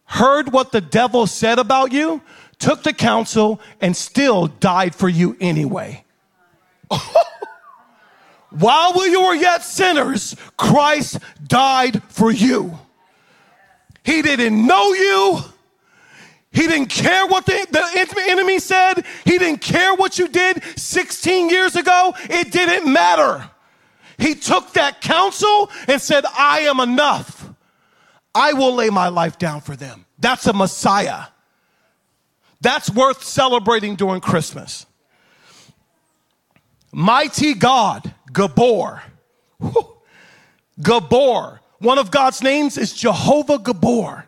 heard 0.06 0.52
what 0.52 0.72
the 0.72 0.82
devil 0.82 1.28
said 1.28 1.60
about 1.60 1.92
you, 1.92 2.22
took 2.58 2.84
the 2.84 2.94
counsel, 2.94 3.62
and 3.80 3.96
still 3.96 4.48
died 4.48 4.96
for 4.96 5.08
you 5.08 5.38
anyway. 5.40 6.04
While 8.50 8.94
we 8.98 9.16
were 9.16 9.36
yet 9.36 9.64
sinners, 9.64 10.36
Christ 10.58 11.20
died 11.46 12.02
for 12.04 12.32
you. 12.32 12.80
He 14.04 14.24
didn't 14.24 14.66
know 14.66 14.94
you. 14.94 15.40
He 16.52 16.66
didn't 16.66 16.90
care 16.90 17.28
what 17.28 17.46
the, 17.46 17.68
the 17.70 18.24
enemy 18.28 18.58
said. 18.58 19.06
He 19.24 19.38
didn't 19.38 19.62
care 19.62 19.94
what 19.94 20.18
you 20.18 20.28
did 20.28 20.64
16 20.80 21.50
years 21.50 21.76
ago. 21.76 22.16
It 22.24 22.52
didn't 22.52 22.92
matter. 22.92 23.48
He 24.18 24.34
took 24.34 24.74
that 24.74 25.00
counsel 25.00 25.70
and 25.88 26.02
said, 26.02 26.26
I 26.36 26.62
am 26.62 26.80
enough. 26.80 27.39
I 28.34 28.54
will 28.54 28.76
lay 28.76 28.90
my 28.90 29.10
life 29.10 29.38
down 29.38 29.62
for 29.62 29.76
them. 29.76 30.06
That's 30.20 30.46
a 30.48 30.54
Messiah. 30.54 31.26
That's 32.62 32.90
worth 32.90 33.24
celebrating 33.24 33.96
during 33.96 34.22
Christmas. 34.22 34.86
Mighty 36.92 37.54
God, 37.54 38.14
Gabor. 38.32 39.04
Whew. 39.60 39.98
Gabor. 40.82 41.62
One 41.80 41.98
of 41.98 42.12
God's 42.12 42.42
names 42.42 42.78
is 42.78 42.94
Jehovah 42.94 43.60
Gabor. 43.60 44.26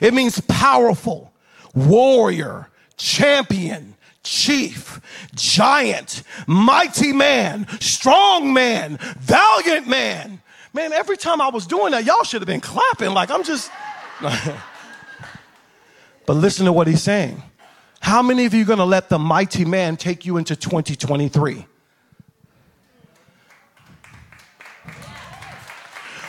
It 0.00 0.14
means 0.14 0.40
powerful, 0.42 1.32
warrior, 1.74 2.70
champion, 2.96 3.94
chief, 4.22 5.00
giant, 5.34 6.22
mighty 6.46 7.12
man, 7.12 7.66
strong 7.80 8.52
man, 8.52 8.98
valiant 9.18 9.88
man. 9.88 10.40
Man, 10.74 10.92
every 10.92 11.16
time 11.16 11.40
I 11.40 11.48
was 11.48 11.68
doing 11.68 11.92
that, 11.92 12.04
y'all 12.04 12.24
should 12.24 12.42
have 12.42 12.48
been 12.48 12.60
clapping 12.60 13.12
like 13.12 13.30
I'm 13.30 13.44
just. 13.44 13.70
but 14.20 16.34
listen 16.34 16.66
to 16.66 16.72
what 16.72 16.88
he's 16.88 17.02
saying. 17.02 17.40
How 18.00 18.22
many 18.22 18.44
of 18.44 18.52
you 18.52 18.62
are 18.62 18.66
going 18.66 18.80
to 18.80 18.84
let 18.84 19.08
the 19.08 19.18
mighty 19.18 19.64
man 19.64 19.96
take 19.96 20.26
you 20.26 20.36
into 20.36 20.56
2023? 20.56 21.66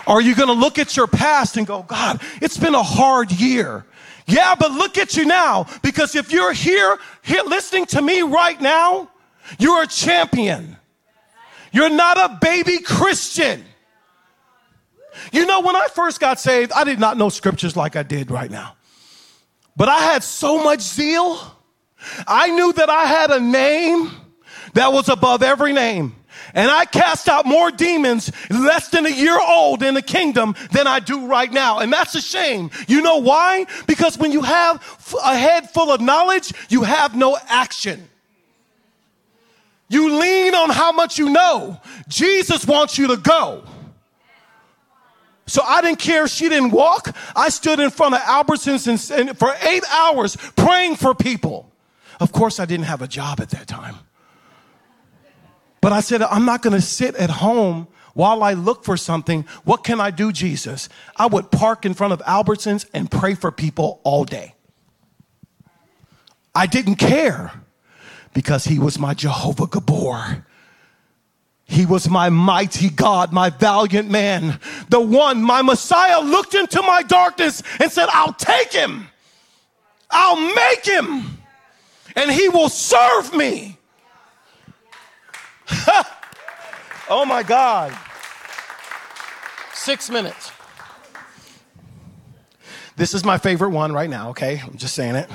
Are 0.08 0.22
you 0.22 0.36
going 0.36 0.48
to 0.48 0.54
look 0.54 0.78
at 0.78 0.96
your 0.96 1.08
past 1.08 1.58
and 1.58 1.66
go, 1.66 1.82
God, 1.82 2.22
it's 2.40 2.58
been 2.58 2.76
a 2.76 2.84
hard 2.84 3.32
year. 3.32 3.84
Yeah, 4.28 4.54
but 4.54 4.72
look 4.72 5.00
at 5.00 5.18
you 5.18 5.26
now. 5.26 5.66
Because 5.82 6.16
if 6.16 6.32
you're 6.32 6.54
here, 6.54 7.00
here 7.24 7.42
listening 7.44 7.88
to 7.88 8.02
me 8.02 8.22
right 8.22 8.62
now, 8.62 9.10
you're 9.58 9.82
a 9.82 9.88
champion. 9.88 10.78
You're 11.72 11.90
not 11.90 12.18
a 12.18 12.38
baby 12.40 12.78
Christian. 12.78 13.66
You 15.32 15.46
know, 15.46 15.62
when 15.62 15.76
I 15.76 15.88
first 15.94 16.20
got 16.20 16.40
saved, 16.40 16.72
I 16.72 16.84
did 16.84 17.00
not 17.00 17.18
know 17.18 17.30
scriptures 17.30 17.76
like 17.76 17.96
I 17.96 18.04
did 18.04 18.32
right 18.32 18.52
now. 18.52 18.76
But 19.76 19.90
I 19.90 20.00
had 20.00 20.24
so 20.24 20.64
much 20.64 20.82
zeal. 20.82 21.40
I 22.28 22.50
knew 22.50 22.74
that 22.74 22.90
I 22.90 23.06
had 23.06 23.32
a 23.32 23.40
name 23.40 24.12
that 24.74 24.94
was 24.94 25.10
above 25.10 25.44
every 25.44 25.74
name. 25.74 26.16
And 26.54 26.72
I 26.72 26.86
cast 26.86 27.28
out 27.28 27.46
more 27.46 27.72
demons 27.72 28.32
less 28.50 28.90
than 28.90 29.06
a 29.06 29.10
year 29.10 29.38
old 29.40 29.84
in 29.84 29.94
the 29.94 30.02
kingdom 30.02 30.56
than 30.72 30.88
I 30.88 31.00
do 31.00 31.28
right 31.28 31.52
now. 31.52 31.80
And 31.80 31.92
that's 31.92 32.16
a 32.16 32.22
shame. 32.22 32.72
You 32.88 33.02
know 33.02 33.18
why? 33.18 33.66
Because 33.88 34.18
when 34.18 34.32
you 34.32 34.42
have 34.42 35.08
a 35.24 35.38
head 35.38 35.70
full 35.70 35.92
of 35.92 36.00
knowledge, 36.02 36.54
you 36.70 36.84
have 36.84 37.16
no 37.16 37.38
action. 37.48 38.08
You 39.90 40.20
lean 40.20 40.56
on 40.56 40.70
how 40.70 40.92
much 40.92 41.18
you 41.18 41.30
know. 41.30 41.80
Jesus 42.08 42.66
wants 42.66 42.98
you 42.98 43.08
to 43.08 43.18
go. 43.18 43.64
So 45.48 45.62
I 45.64 45.82
didn't 45.82 46.00
care 46.00 46.26
if 46.26 46.32
she 46.32 46.50
didn't 46.50 46.72
walk. 46.72 47.16
I 47.36 47.50
stood 47.50 47.80
in 47.80 47.92
front 47.92 48.16
of 48.16 48.22
Albertsons 48.22 49.16
and, 49.16 49.38
for 49.38 49.54
eight 49.62 49.84
hours 49.92 50.36
praying 50.56 50.96
for 50.96 51.14
people. 51.14 51.72
Of 52.20 52.32
course, 52.32 52.60
I 52.60 52.66
didn't 52.66 52.86
have 52.86 53.02
a 53.02 53.08
job 53.08 53.40
at 53.40 53.50
that 53.50 53.68
time. 53.68 53.96
But 55.82 55.94
I 55.94 56.00
said, 56.00 56.24
I'm 56.24 56.46
not 56.46 56.64
going 56.64 56.76
to 56.76 56.82
sit 56.82 57.16
at 57.16 57.30
home 57.30 57.88
while 58.16 58.42
I 58.42 58.54
look 58.54 58.84
for 58.84 58.98
something. 58.98 59.46
What 59.66 59.84
can 59.84 60.00
I 60.02 60.10
do, 60.10 60.32
Jesus? 60.32 60.90
I 61.16 61.28
would 61.28 61.52
park 61.52 61.86
in 61.86 61.94
front 61.94 62.14
of 62.14 62.22
Albertsons 62.22 62.88
and 62.94 63.12
pray 63.12 63.36
for 63.36 63.52
people 63.52 64.02
all 64.04 64.24
day. 64.24 64.56
I 66.56 66.66
didn't 66.66 66.96
care 66.96 67.52
because 68.34 68.66
he 68.66 68.80
was 68.80 68.98
my 68.98 69.14
Jehovah 69.14 69.68
Gabor. 69.68 70.46
He 71.66 71.86
was 71.86 72.08
my 72.10 72.30
mighty 72.30 72.90
God, 72.90 73.34
my 73.34 73.50
valiant 73.50 74.10
man, 74.10 74.60
the 74.90 75.02
one, 75.02 75.42
my 75.42 75.62
Messiah 75.64 76.22
looked 76.22 76.54
into 76.54 76.82
my 76.84 77.02
darkness 77.02 77.64
and 77.80 77.92
said, 77.92 78.08
I'll 78.12 78.34
take 78.34 78.72
him. 78.72 79.08
I'll 80.12 80.54
make 80.54 80.86
him 80.86 81.36
and 82.16 82.32
he 82.32 82.50
will 82.50 82.70
serve 82.70 83.34
me. 83.34 83.78
oh 87.10 87.26
my 87.26 87.44
God. 87.44 87.96
Six 89.74 90.10
minutes. 90.10 90.52
This 92.96 93.14
is 93.14 93.26
my 93.26 93.38
favorite 93.38 93.72
one 93.72 93.92
right 93.92 94.10
now, 94.10 94.30
okay? 94.30 94.62
I'm 94.64 94.78
just 94.78 94.96
saying 94.96 95.16
it. 95.16 95.30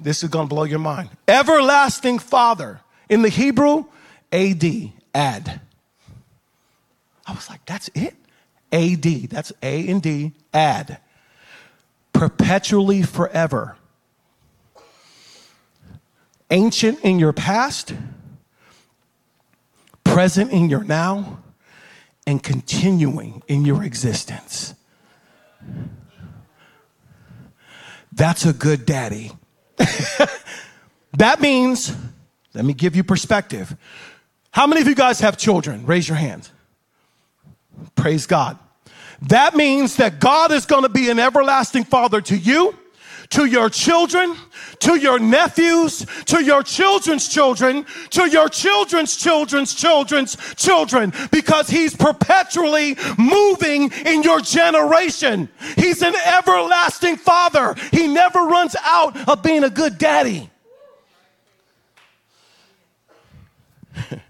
This 0.00 0.22
is 0.22 0.30
gonna 0.30 0.48
blow 0.48 0.64
your 0.64 0.80
mind. 0.80 1.10
Everlasting 1.26 2.18
Father. 2.18 2.80
In 3.08 3.22
the 3.22 3.28
Hebrew, 3.28 3.86
AD, 4.32 4.92
ad. 5.14 5.60
I 7.26 7.32
was 7.32 7.48
like, 7.48 7.64
that's 7.66 7.88
it? 7.94 8.14
AD, 8.72 9.30
that's 9.30 9.52
A 9.62 9.88
and 9.88 10.02
D, 10.02 10.32
ad. 10.52 11.00
Perpetually 12.12 13.02
forever. 13.02 13.76
Ancient 16.50 17.00
in 17.00 17.18
your 17.18 17.32
past 17.32 17.94
present 20.04 20.50
in 20.50 20.68
your 20.68 20.82
now 20.82 21.38
and 22.26 22.42
continuing 22.42 23.42
in 23.46 23.64
your 23.64 23.84
existence. 23.84 24.74
That's 28.12 28.44
a 28.44 28.52
good 28.52 28.84
daddy. 28.84 29.30
that 31.16 31.40
means, 31.40 31.94
let 32.52 32.64
me 32.64 32.72
give 32.72 32.96
you 32.96 33.04
perspective. 33.04 33.76
How 34.58 34.66
many 34.66 34.80
of 34.80 34.88
you 34.88 34.96
guys 34.96 35.20
have 35.20 35.36
children? 35.36 35.86
Raise 35.86 36.08
your 36.08 36.16
hand. 36.16 36.48
Praise 37.94 38.26
God. 38.26 38.58
That 39.28 39.54
means 39.54 39.94
that 39.98 40.18
God 40.18 40.50
is 40.50 40.66
going 40.66 40.82
to 40.82 40.88
be 40.88 41.10
an 41.10 41.20
everlasting 41.20 41.84
father 41.84 42.20
to 42.22 42.36
you, 42.36 42.76
to 43.30 43.44
your 43.44 43.70
children, 43.70 44.34
to 44.80 44.96
your 44.96 45.20
nephews, 45.20 46.04
to 46.24 46.42
your 46.42 46.64
children's 46.64 47.28
children, 47.28 47.86
to 48.10 48.28
your 48.28 48.48
children's 48.48 49.14
children's 49.14 49.74
children's 49.76 50.36
children, 50.56 51.12
because 51.30 51.70
he's 51.70 51.94
perpetually 51.94 52.96
moving 53.16 53.92
in 54.06 54.24
your 54.24 54.40
generation. 54.40 55.48
He's 55.76 56.02
an 56.02 56.16
everlasting 56.16 57.14
father. 57.14 57.76
He 57.92 58.08
never 58.08 58.40
runs 58.40 58.74
out 58.82 59.28
of 59.28 59.40
being 59.40 59.62
a 59.62 59.70
good 59.70 59.98
daddy. 59.98 60.50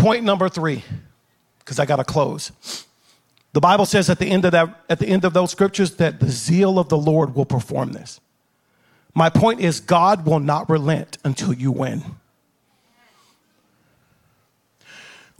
Point 0.00 0.24
number 0.24 0.48
three, 0.48 0.82
because 1.58 1.78
I 1.78 1.84
got 1.84 1.96
to 1.96 2.04
close. 2.04 2.86
The 3.52 3.60
Bible 3.60 3.84
says 3.84 4.08
at 4.08 4.18
the 4.18 4.24
end 4.24 4.46
of 4.46 4.52
that, 4.52 4.82
at 4.88 4.98
the 4.98 5.06
end 5.06 5.26
of 5.26 5.34
those 5.34 5.50
scriptures, 5.50 5.96
that 5.96 6.20
the 6.20 6.30
zeal 6.30 6.78
of 6.78 6.88
the 6.88 6.96
Lord 6.96 7.34
will 7.34 7.44
perform 7.44 7.92
this. 7.92 8.18
My 9.14 9.28
point 9.28 9.60
is, 9.60 9.78
God 9.78 10.24
will 10.24 10.40
not 10.40 10.70
relent 10.70 11.18
until 11.22 11.52
you 11.52 11.70
win. 11.70 12.02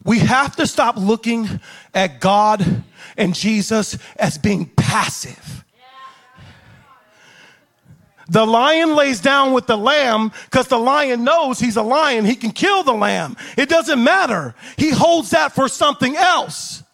We 0.05 0.19
have 0.19 0.57
to 0.57 0.67
stop 0.67 0.97
looking 0.99 1.61
at 1.95 2.21
God 2.21 2.85
and 3.17 3.35
Jesus 3.35 3.97
as 4.17 4.37
being 4.37 4.67
passive. 4.67 5.64
The 8.30 8.46
lion 8.46 8.94
lays 8.94 9.20
down 9.20 9.52
with 9.52 9.66
the 9.66 9.76
lamb 9.76 10.30
because 10.44 10.68
the 10.68 10.78
lion 10.78 11.25
knows 11.25 11.58
he's 11.58 11.76
a 11.76 11.82
lion. 11.82 12.25
He 12.25 12.37
can 12.37 12.52
kill 12.52 12.84
the 12.84 12.92
lamb. 12.92 13.37
It 13.58 13.68
doesn't 13.68 14.02
matter. 14.02 14.54
He 14.76 14.90
holds 14.90 15.30
that 15.30 15.52
for 15.52 15.68
something 15.68 16.16
else. 16.16 16.84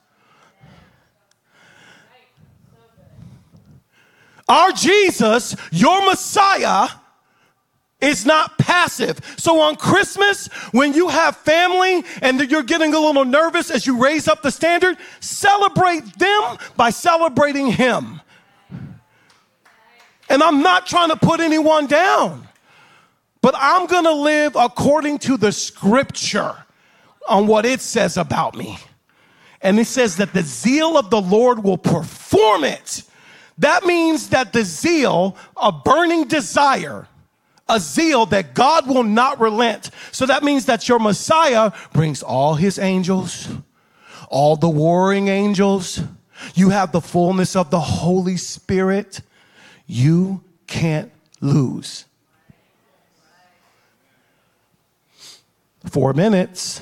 Our 4.48 4.72
Jesus, 4.72 5.54
your 5.70 6.06
Messiah, 6.06 6.88
is 8.00 8.24
not 8.24 8.56
passive. 8.56 9.20
So 9.36 9.60
on 9.60 9.76
Christmas, 9.76 10.46
when 10.72 10.94
you 10.94 11.08
have 11.08 11.36
family 11.36 12.02
and 12.22 12.50
you're 12.50 12.62
getting 12.62 12.94
a 12.94 12.98
little 12.98 13.24
nervous 13.26 13.70
as 13.70 13.86
you 13.86 14.02
raise 14.02 14.26
up 14.26 14.40
the 14.40 14.50
standard, 14.50 14.96
celebrate 15.20 16.18
them 16.18 16.56
by 16.76 16.88
celebrating 16.90 17.72
Him. 17.72 18.22
And 20.28 20.42
I'm 20.42 20.62
not 20.62 20.86
trying 20.86 21.10
to 21.10 21.16
put 21.16 21.40
anyone 21.40 21.86
down, 21.86 22.48
but 23.40 23.54
I'm 23.56 23.86
going 23.86 24.04
to 24.04 24.12
live 24.12 24.56
according 24.56 25.18
to 25.20 25.36
the 25.36 25.52
scripture 25.52 26.56
on 27.28 27.46
what 27.46 27.64
it 27.64 27.80
says 27.80 28.16
about 28.16 28.56
me. 28.56 28.78
And 29.62 29.78
it 29.78 29.86
says 29.86 30.16
that 30.16 30.32
the 30.32 30.42
zeal 30.42 30.96
of 30.96 31.10
the 31.10 31.20
Lord 31.20 31.62
will 31.62 31.78
perform 31.78 32.64
it. 32.64 33.02
That 33.58 33.84
means 33.84 34.28
that 34.30 34.52
the 34.52 34.64
zeal, 34.64 35.36
a 35.56 35.72
burning 35.72 36.28
desire, 36.28 37.08
a 37.68 37.80
zeal 37.80 38.26
that 38.26 38.54
God 38.54 38.86
will 38.86 39.02
not 39.02 39.40
relent. 39.40 39.90
So 40.12 40.26
that 40.26 40.44
means 40.44 40.66
that 40.66 40.88
your 40.88 40.98
Messiah 40.98 41.72
brings 41.92 42.22
all 42.22 42.54
his 42.54 42.78
angels, 42.78 43.48
all 44.28 44.56
the 44.56 44.68
warring 44.68 45.28
angels. 45.28 46.00
You 46.54 46.70
have 46.70 46.92
the 46.92 47.00
fullness 47.00 47.56
of 47.56 47.70
the 47.70 47.80
Holy 47.80 48.36
Spirit. 48.36 49.20
You 49.86 50.42
can't 50.66 51.12
lose. 51.40 52.04
Four 55.84 56.12
minutes. 56.12 56.80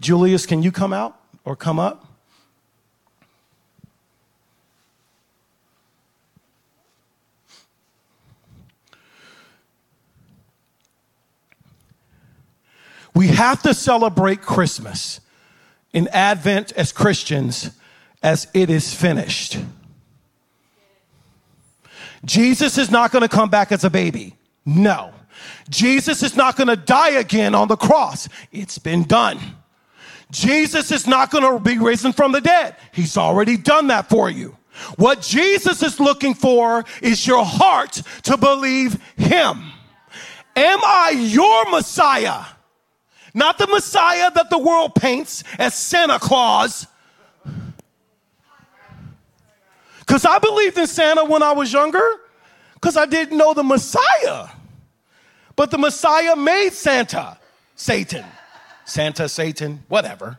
Julius, 0.00 0.46
can 0.46 0.62
you 0.62 0.72
come 0.72 0.92
out 0.92 1.20
or 1.44 1.54
come 1.56 1.78
up? 1.78 2.04
We 13.14 13.28
have 13.28 13.62
to 13.62 13.74
celebrate 13.74 14.42
Christmas 14.42 15.20
in 15.92 16.06
Advent 16.08 16.72
as 16.72 16.92
Christians 16.92 17.70
as 18.22 18.46
it 18.54 18.70
is 18.70 18.94
finished. 18.94 19.58
Jesus 22.24 22.78
is 22.78 22.90
not 22.90 23.12
going 23.12 23.22
to 23.22 23.28
come 23.28 23.50
back 23.50 23.72
as 23.72 23.84
a 23.84 23.90
baby. 23.90 24.36
No. 24.64 25.12
Jesus 25.70 26.22
is 26.22 26.36
not 26.36 26.56
going 26.56 26.68
to 26.68 26.76
die 26.76 27.10
again 27.10 27.54
on 27.54 27.68
the 27.68 27.76
cross. 27.76 28.28
It's 28.52 28.78
been 28.78 29.04
done. 29.04 29.38
Jesus 30.30 30.90
is 30.90 31.06
not 31.06 31.30
going 31.30 31.44
to 31.44 31.62
be 31.62 31.78
risen 31.78 32.12
from 32.12 32.32
the 32.32 32.40
dead. 32.40 32.76
He's 32.92 33.16
already 33.16 33.56
done 33.56 33.86
that 33.86 34.08
for 34.08 34.28
you. 34.28 34.56
What 34.96 35.22
Jesus 35.22 35.82
is 35.82 35.98
looking 35.98 36.34
for 36.34 36.84
is 37.02 37.26
your 37.26 37.44
heart 37.44 38.02
to 38.24 38.36
believe 38.36 39.00
him. 39.16 39.72
Am 40.54 40.80
I 40.84 41.14
your 41.16 41.70
Messiah? 41.70 42.44
Not 43.34 43.58
the 43.58 43.66
Messiah 43.66 44.30
that 44.34 44.50
the 44.50 44.58
world 44.58 44.94
paints 44.94 45.44
as 45.58 45.74
Santa 45.74 46.18
Claus 46.18 46.86
Because 50.08 50.24
I 50.24 50.38
believed 50.38 50.78
in 50.78 50.86
Santa 50.86 51.22
when 51.22 51.42
I 51.42 51.52
was 51.52 51.70
younger 51.70 52.02
because 52.72 52.96
I 52.96 53.04
didn't 53.04 53.36
know 53.36 53.52
the 53.52 53.62
Messiah. 53.62 54.48
But 55.54 55.70
the 55.70 55.76
Messiah 55.76 56.34
made 56.34 56.70
Santa, 56.70 57.38
Satan. 57.74 58.24
Santa, 58.86 59.28
Satan, 59.28 59.84
whatever. 59.88 60.38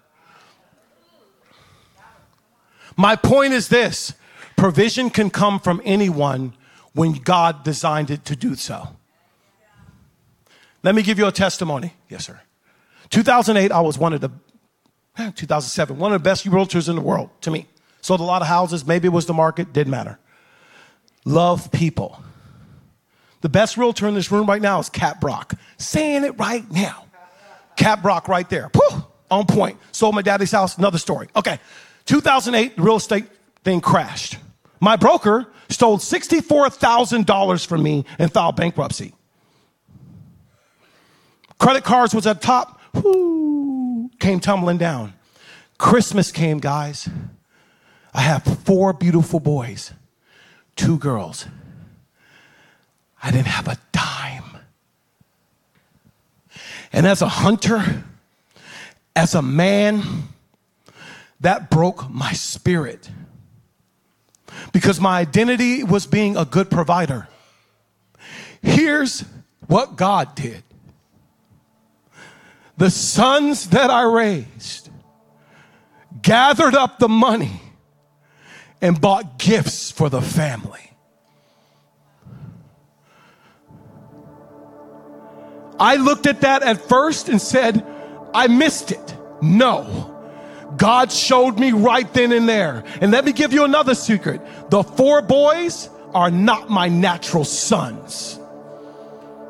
My 2.98 3.16
point 3.16 3.54
is 3.54 3.68
this 3.68 4.14
provision 4.58 5.12
can 5.12 5.30
come 5.30 5.60
from 5.60 5.82
anyone 5.86 6.54
when 6.94 7.14
God 7.14 7.64
designed 7.64 8.10
it 8.10 8.26
to 8.26 8.36
do 8.36 8.56
so. 8.56 8.88
Let 10.82 10.96
me 10.96 11.04
give 11.04 11.20
you 11.20 11.28
a 11.28 11.32
testimony. 11.32 11.94
Yes, 12.10 12.26
sir. 12.26 12.42
2008, 13.12 13.72
I 13.72 13.82
was 13.82 14.00
one 14.00 14.14
of 14.14 14.22
the, 14.22 14.32
eh, 15.20 15.30
2007, 15.36 15.96
one 16.00 16.12
of 16.12 16.24
the 16.24 16.28
best 16.28 16.48
realtors 16.48 16.90
in 16.90 16.96
the 16.96 17.02
world 17.04 17.30
to 17.42 17.52
me. 17.52 17.68
Sold 18.02 18.20
a 18.20 18.24
lot 18.24 18.42
of 18.42 18.48
houses. 18.48 18.86
Maybe 18.86 19.08
it 19.08 19.12
was 19.12 19.26
the 19.26 19.34
market. 19.34 19.74
Didn't 19.74 19.92
matter. 19.92 20.20
Love 21.26 21.72
people. 21.72 22.22
The 23.42 23.50
best 23.50 23.78
realtor 23.78 24.08
in 24.08 24.16
this 24.16 24.32
room 24.32 24.48
right 24.48 24.62
now 24.62 24.80
is 24.80 24.90
Cat 24.90 25.22
Brock. 25.22 25.54
Saying 25.78 26.24
it 26.24 26.38
right 26.38 26.70
now. 26.72 27.06
Cat 27.76 28.02
Brock 28.02 28.28
right 28.28 28.50
there. 28.50 28.70
Whew, 28.74 29.04
on 29.32 29.46
point. 29.46 29.78
Sold 29.92 30.16
my 30.16 30.22
daddy's 30.22 30.52
house. 30.52 30.78
Another 30.78 30.98
story. 30.98 31.28
Okay. 31.36 31.60
2008, 32.06 32.76
the 32.76 32.82
real 32.82 32.96
estate 32.98 33.26
thing 33.64 33.82
crashed. 33.82 34.38
My 34.80 34.96
broker 34.96 35.48
stole 35.70 35.98
$64,000 35.98 37.66
from 37.66 37.84
me 37.84 38.06
and 38.18 38.32
filed 38.32 38.56
bankruptcy. 38.56 39.14
Credit 41.60 41.84
cards 41.84 42.16
was 42.16 42.26
at 42.26 42.42
top. 42.42 42.82
Whoo, 42.94 44.10
came 44.20 44.40
tumbling 44.40 44.78
down. 44.78 45.14
Christmas 45.78 46.32
came, 46.32 46.60
guys. 46.60 47.08
I 48.14 48.22
have 48.22 48.44
four 48.44 48.94
beautiful 48.94 49.40
boys, 49.40 49.94
two 50.76 50.98
girls. 50.98 51.46
I 53.22 53.32
didn't 53.32 53.48
have 53.48 53.68
a 53.68 53.78
dime. 53.92 54.62
And 56.92 57.06
as 57.06 57.22
a 57.22 57.28
hunter, 57.28 58.04
as 59.16 59.36
a 59.36 59.42
man, 59.42 60.02
that 61.42 61.70
broke 61.70 62.10
my 62.10 62.34
spirit 62.34 63.10
because 64.74 65.00
my 65.00 65.20
identity 65.20 65.84
was 65.84 66.08
being 66.08 66.36
a 66.36 66.46
good 66.46 66.70
provider. 66.70 67.28
Here's 68.62 69.24
what 69.68 69.96
God 69.96 70.36
did 70.36 70.64
the 72.78 72.90
sons 72.90 73.70
that 73.70 73.90
I 73.90 74.04
raised 74.04 74.90
gathered 76.22 76.76
up 76.76 76.98
the 76.98 77.10
money 77.10 77.62
and 78.82 79.00
bought 79.00 79.38
gifts 79.38 79.92
for 79.92 80.10
the 80.10 80.22
family. 80.22 80.80
I 85.80 85.96
looked 85.96 86.28
at 86.28 86.42
that 86.42 86.62
at 86.62 86.82
first 86.90 87.30
and 87.30 87.42
said, 87.42 87.86
I 88.34 88.48
missed 88.48 88.92
it. 88.92 89.16
No. 89.42 90.16
God 90.78 91.12
showed 91.12 91.58
me 91.58 91.72
right 91.72 92.12
then 92.14 92.32
and 92.32 92.48
there. 92.48 92.84
And 93.02 93.12
let 93.12 93.26
me 93.26 93.32
give 93.32 93.54
you 93.54 93.64
another 93.64 93.96
secret. 93.96 94.42
The 94.70 94.84
four 94.84 95.22
boys 95.22 95.90
are 96.14 96.30
not 96.30 96.70
my 96.70 96.90
natural 96.90 97.46
sons. 97.46 98.40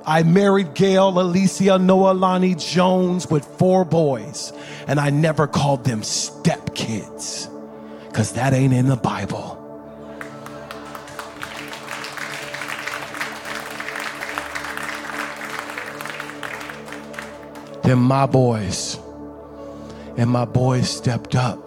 I 0.06 0.24
married 0.24 0.76
Gail, 0.76 1.20
Alicia, 1.20 1.78
Noah, 1.78 2.14
Lonnie 2.14 2.56
Jones 2.56 3.30
with 3.30 3.46
four 3.46 3.86
boys, 3.86 4.54
and 4.88 5.00
I 5.00 5.10
never 5.10 5.46
called 5.46 5.84
them 5.84 6.02
stepkids 6.02 7.48
because 8.10 8.34
that 8.34 8.54
ain't 8.54 8.74
in 8.74 8.88
the 8.88 8.98
Bible. 8.98 9.56
They're 17.84 17.96
my 17.96 18.26
boys. 18.26 19.00
And 20.18 20.30
my 20.30 20.46
boys 20.46 20.90
stepped 20.90 21.34
up 21.36 21.58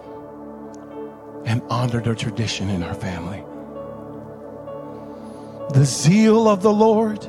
and 1.45 1.61
honored 1.69 2.07
a 2.07 2.15
tradition 2.15 2.69
in 2.69 2.83
our 2.83 2.93
family. 2.93 3.43
The 5.73 5.85
zeal 5.85 6.47
of 6.47 6.61
the 6.61 6.71
Lord 6.71 7.27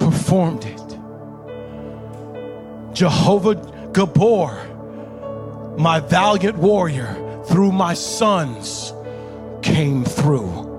performed 0.00 0.64
it. 0.64 0.98
Jehovah 2.92 3.54
Gabor, 3.92 4.66
my 5.78 6.00
valiant 6.00 6.58
warrior, 6.58 7.14
through 7.46 7.72
my 7.72 7.94
sons 7.94 8.92
came 9.62 10.04
through. 10.04 10.70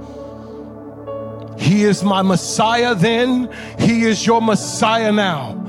He 1.58 1.84
is 1.84 2.04
my 2.04 2.22
Messiah 2.22 2.96
then, 2.96 3.50
He 3.80 4.04
is 4.04 4.26
your 4.26 4.42
Messiah 4.42 5.12
now. 5.12 5.60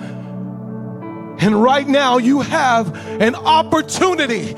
And 1.41 1.63
right 1.63 1.87
now, 1.87 2.19
you 2.19 2.41
have 2.41 2.97
an 3.21 3.35
opportunity 3.35 4.55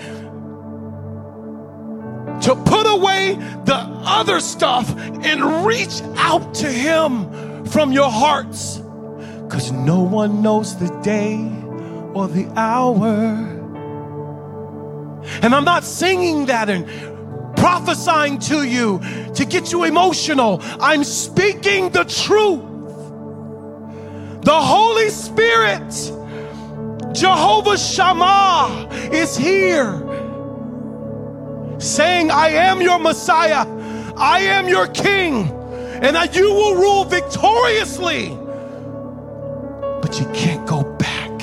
to 2.42 2.62
put 2.64 2.87
away 2.87 3.35
the 3.64 3.77
other 4.05 4.40
stuff 4.40 4.94
and 4.96 5.66
reach 5.66 6.01
out 6.16 6.55
to 6.55 6.68
Him 6.68 7.64
from 7.66 7.92
your 7.92 8.11
hearts. 8.11 8.79
Because 9.42 9.72
no 9.72 10.03
one 10.03 10.42
knows 10.42 10.79
the 10.79 10.88
day 11.03 11.37
or 12.14 12.29
the 12.29 12.46
hour. 12.57 13.56
And 15.43 15.55
I'm 15.55 15.65
not 15.65 15.85
singing 15.85 16.47
that 16.47 16.69
and 16.69 16.87
prophesying 17.57 18.39
to 18.39 18.62
you 18.62 19.01
to 19.35 19.45
get 19.45 19.73
you 19.73 19.85
emotional. 19.85 20.61
I'm 20.81 21.05
speaking 21.05 21.91
the 21.91 22.05
truth. 22.05 22.62
The 24.45 24.53
Holy 24.53 25.11
Spirit, 25.11 25.91
Jehovah 27.12 27.77
Shammah, 27.77 28.89
is 29.12 29.37
here 29.37 30.03
saying, 31.81 32.31
I 32.31 32.51
am 32.51 32.81
your 32.81 32.99
Messiah, 32.99 33.67
I 34.17 34.41
am 34.41 34.69
your 34.69 34.87
King, 34.87 35.51
and 36.03 36.15
that 36.15 36.37
you 36.37 36.53
will 36.53 36.77
rule 36.77 37.05
victoriously. 37.05 38.29
But 40.01 40.21
you 40.21 40.27
can't 40.33 40.67
go 40.67 40.85
back 40.97 41.43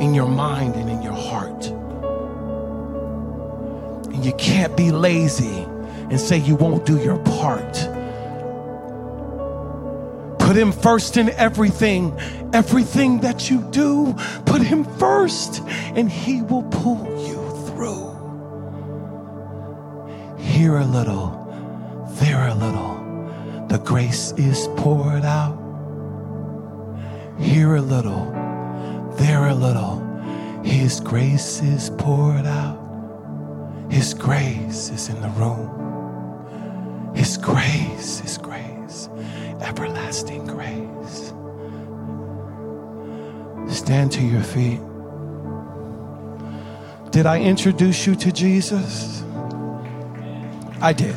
in 0.00 0.14
your 0.14 0.28
mind 0.28 0.74
and 0.76 0.88
in 0.88 0.97
And 4.18 4.26
you 4.26 4.32
can't 4.32 4.76
be 4.76 4.90
lazy 4.90 5.62
and 6.10 6.18
say 6.18 6.38
you 6.38 6.56
won't 6.56 6.84
do 6.84 6.98
your 6.98 7.18
part. 7.18 7.72
Put 10.40 10.56
him 10.56 10.72
first 10.72 11.16
in 11.16 11.28
everything. 11.28 12.18
Everything 12.52 13.20
that 13.20 13.48
you 13.48 13.62
do, 13.70 14.16
put 14.44 14.60
him 14.60 14.82
first, 14.98 15.62
and 15.94 16.10
he 16.10 16.42
will 16.42 16.64
pull 16.64 17.06
you 17.28 17.36
through. 17.68 18.10
Here 20.36 20.78
a 20.78 20.84
little, 20.84 21.30
there 22.14 22.48
a 22.48 22.54
little. 22.54 23.66
The 23.68 23.78
grace 23.78 24.32
is 24.32 24.66
poured 24.78 25.24
out. 25.24 25.56
Here 27.38 27.76
a 27.76 27.82
little, 27.82 28.32
there 29.16 29.46
a 29.46 29.54
little. 29.54 30.00
His 30.64 30.98
grace 30.98 31.62
is 31.62 31.90
poured 31.90 32.46
out. 32.46 32.87
His 33.90 34.14
grace 34.14 34.90
is 34.90 35.08
in 35.08 35.20
the 35.20 35.28
room. 35.30 37.12
His 37.14 37.36
grace 37.36 38.22
is 38.24 38.38
grace, 38.38 39.08
everlasting 39.60 40.46
grace. 40.46 41.32
Stand 43.74 44.12
to 44.12 44.22
your 44.22 44.42
feet. 44.42 44.80
Did 47.10 47.26
I 47.26 47.40
introduce 47.40 48.06
you 48.06 48.14
to 48.16 48.30
Jesus? 48.30 49.22
I 50.80 50.92
did. 50.92 51.16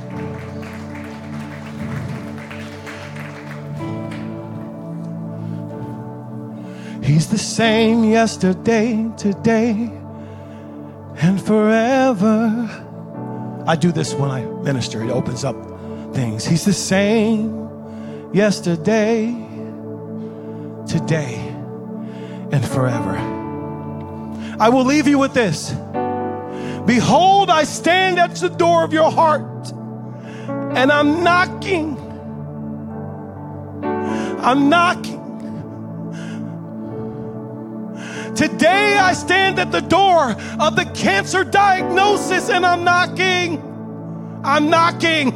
He's 7.03 7.27
the 7.29 7.37
same 7.37 8.05
yesterday, 8.05 9.11
today, 9.17 9.91
and 11.21 11.41
forever. 11.41 12.69
I 13.67 13.75
do 13.75 13.91
this 13.91 14.13
when 14.13 14.31
I 14.31 14.43
minister, 14.43 15.03
it 15.03 15.11
opens 15.11 15.43
up 15.43 15.55
things. 16.13 16.45
He's 16.45 16.65
the 16.65 16.73
same 16.73 18.31
yesterday, 18.33 19.25
today, 20.87 21.35
and 22.51 22.65
forever. 22.65 23.17
I 24.59 24.69
will 24.69 24.85
leave 24.85 25.07
you 25.07 25.19
with 25.19 25.33
this. 25.33 25.71
Behold, 26.85 27.49
I 27.49 27.63
stand 27.63 28.19
at 28.19 28.35
the 28.35 28.49
door 28.49 28.83
of 28.83 28.91
your 28.91 29.11
heart 29.11 29.71
and 29.71 30.91
I'm 30.91 31.23
knocking. 31.23 31.97
I'm 33.83 34.69
knocking. 34.69 35.20
Today 38.35 38.97
I 38.97 39.13
stand 39.13 39.59
at 39.59 39.71
the 39.71 39.81
door 39.81 40.35
of 40.59 40.75
the 40.75 40.85
cancer 40.95 41.43
diagnosis 41.43 42.49
and 42.49 42.65
I'm 42.65 42.83
knocking. 42.83 43.61
I'm 44.43 44.69
knocking. 44.69 45.31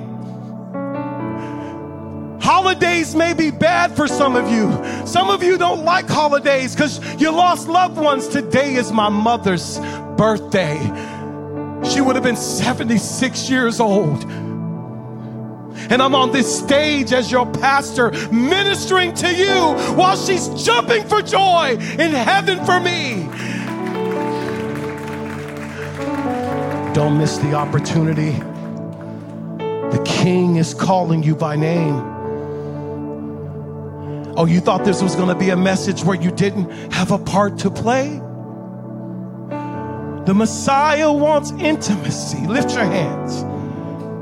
Holidays 2.41 3.15
may 3.15 3.33
be 3.33 3.51
bad 3.51 3.95
for 3.95 4.07
some 4.07 4.35
of 4.35 4.49
you. 4.49 4.71
Some 5.05 5.29
of 5.29 5.43
you 5.43 5.57
don't 5.57 5.83
like 5.83 6.07
holidays 6.07 6.75
because 6.75 6.99
you 7.19 7.31
lost 7.31 7.67
loved 7.67 7.97
ones. 7.97 8.27
Today 8.27 8.75
is 8.75 8.91
my 8.91 9.09
mother's 9.09 9.79
birthday. 10.15 10.77
She 11.83 12.01
would 12.01 12.15
have 12.15 12.23
been 12.23 12.37
76 12.37 13.49
years 13.49 13.79
old. 13.79 14.23
And 15.89 16.01
I'm 16.01 16.15
on 16.15 16.31
this 16.31 16.59
stage 16.59 17.13
as 17.13 17.31
your 17.31 17.45
pastor 17.45 18.11
ministering 18.31 19.13
to 19.15 19.33
you 19.33 19.95
while 19.95 20.17
she's 20.17 20.47
jumping 20.63 21.07
for 21.07 21.21
joy 21.21 21.77
in 21.79 22.11
heaven 22.11 22.63
for 22.65 22.79
me. 22.79 23.27
Don't 26.93 27.17
miss 27.17 27.37
the 27.39 27.53
opportunity. 27.53 28.31
The 29.91 30.01
King 30.05 30.55
is 30.55 30.73
calling 30.73 31.23
you 31.23 31.35
by 31.35 31.55
name. 31.55 32.15
Oh, 34.37 34.45
you 34.45 34.59
thought 34.59 34.83
this 34.83 35.01
was 35.01 35.15
going 35.15 35.29
to 35.29 35.35
be 35.35 35.49
a 35.49 35.55
message 35.55 36.03
where 36.03 36.19
you 36.19 36.31
didn't 36.31 36.69
have 36.91 37.11
a 37.11 37.17
part 37.17 37.57
to 37.59 37.69
play? 37.69 38.21
The 40.25 40.33
Messiah 40.33 41.11
wants 41.11 41.51
intimacy. 41.51 42.45
Lift 42.47 42.71
your 42.71 42.83
hands. 42.83 43.43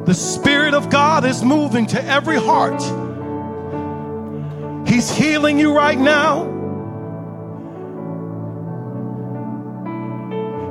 The 0.05 0.13
Spirit 0.13 0.73
of 0.73 0.89
God 0.89 1.23
is 1.23 1.43
moving 1.43 1.87
to 1.87 2.03
every 2.03 2.35
heart. 2.35 2.81
He's 4.87 5.09
healing 5.09 5.57
you 5.59 5.73
right 5.73 5.97
now. 5.97 6.51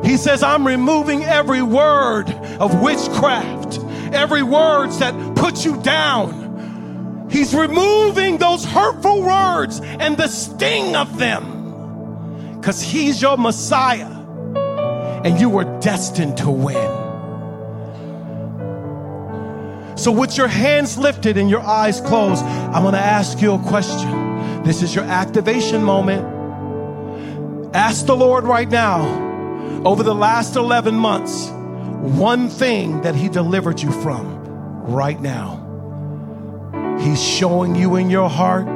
He 0.05 0.19
says, 0.19 0.43
I'm 0.43 0.67
removing 0.67 1.25
every 1.25 1.63
word 1.63 2.31
of 2.61 2.83
witchcraft, 2.83 3.79
every 4.13 4.43
words 4.43 4.99
that 4.99 5.15
put 5.35 5.65
you 5.65 5.81
down. 5.81 7.29
He's 7.31 7.55
removing 7.55 8.37
those 8.37 8.65
hurtful 8.67 9.23
words 9.23 9.81
and 9.81 10.19
the 10.19 10.29
sting 10.29 10.95
of 10.95 11.19
them 11.19 12.57
because 12.57 12.83
He's 12.83 13.23
your 13.23 13.39
Messiah 13.39 14.11
and 15.25 15.41
you 15.41 15.49
were 15.49 15.65
destined 15.81 16.37
to 16.39 16.51
win. 16.51 17.02
So, 20.03 20.11
with 20.11 20.37
your 20.37 20.49
hands 20.49 20.99
lifted 20.99 21.37
and 21.37 21.49
your 21.49 21.61
eyes 21.61 22.01
closed, 22.01 22.45
I'm 22.45 22.83
going 22.83 22.95
to 22.95 22.99
ask 22.99 23.41
you 23.41 23.53
a 23.53 23.59
question. 23.61 24.65
This 24.65 24.83
is 24.83 24.97
your 24.97 25.05
activation 25.05 25.85
moment. 25.85 26.27
Ask 27.73 28.07
the 28.07 28.17
Lord 28.17 28.43
right 28.43 28.69
now, 28.69 29.05
over 29.85 30.03
the 30.03 30.13
last 30.13 30.57
11 30.57 30.97
months, 30.97 31.51
one 32.19 32.49
thing 32.49 33.03
that 33.03 33.15
He 33.15 33.29
delivered 33.29 33.81
you 33.81 33.93
from 33.93 34.83
right 34.87 35.21
now. 35.21 35.61
He's 36.99 37.23
showing 37.23 37.77
you 37.77 37.95
in 37.95 38.11
your 38.11 38.29
heart. 38.29 38.67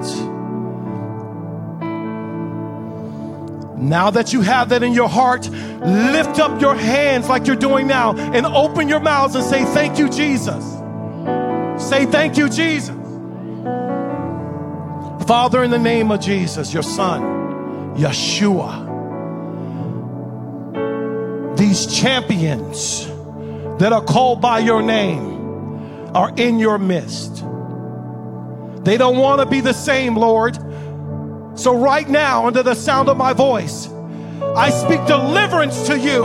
Now 3.77 4.11
that 4.11 4.33
you 4.33 4.43
have 4.43 4.69
that 4.69 4.85
in 4.85 4.93
your 4.93 5.09
heart, 5.09 5.51
lift 5.51 6.39
up 6.39 6.61
your 6.61 6.77
hands 6.77 7.29
like 7.29 7.49
you're 7.49 7.57
doing 7.57 7.89
now 7.89 8.15
and 8.17 8.47
open 8.47 8.89
your 8.89 9.01
mouths 9.01 9.35
and 9.35 9.45
say, 9.45 9.65
Thank 9.65 9.99
you, 9.99 10.09
Jesus. 10.09 10.76
Say, 11.89 12.05
Thank 12.05 12.37
you, 12.37 12.49
Jesus. 12.49 12.97
Father, 15.29 15.63
in 15.63 15.71
the 15.71 15.79
name 15.79 16.11
of 16.11 16.21
Jesus, 16.21 16.75
your 16.75 16.83
Son, 16.83 17.95
Yeshua, 17.97 18.87
these 21.57 21.87
champions 21.87 23.07
that 23.79 23.93
are 23.93 24.03
called 24.03 24.41
by 24.41 24.59
your 24.59 24.83
name 24.83 26.11
are 26.13 26.33
in 26.37 26.59
your 26.59 26.79
midst. 26.79 27.45
They 28.85 28.97
don't 28.97 29.17
want 29.17 29.41
to 29.41 29.47
be 29.47 29.61
the 29.61 29.73
same, 29.73 30.17
Lord. 30.17 30.57
So, 31.57 31.77
right 31.79 32.09
now, 32.09 32.49
under 32.49 32.65
the 32.65 32.75
sound 32.75 33.09
of 33.09 33.17
my 33.17 33.33
voice, 33.33 33.89
I 34.57 34.71
speak 34.71 35.07
deliverance 35.07 35.87
to 35.87 35.97
you. 35.97 36.25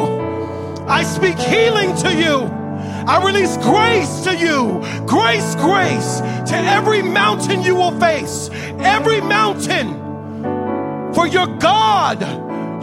I 0.88 1.04
speak 1.04 1.38
healing 1.38 1.95
to 1.97 2.13
you. 2.15 2.61
I 3.08 3.24
release 3.26 3.58
grace 3.58 4.22
to 4.22 4.36
you. 4.38 4.82
Grace, 5.08 5.56
grace 5.56 6.20
to 6.50 6.56
every 6.56 7.02
mountain 7.02 7.64
you 7.64 7.76
will 7.76 7.98
face. 8.00 8.50
Every 8.80 9.22
mountain. 9.22 11.14
For 11.14 11.28
your 11.28 11.48
God, 11.58 12.22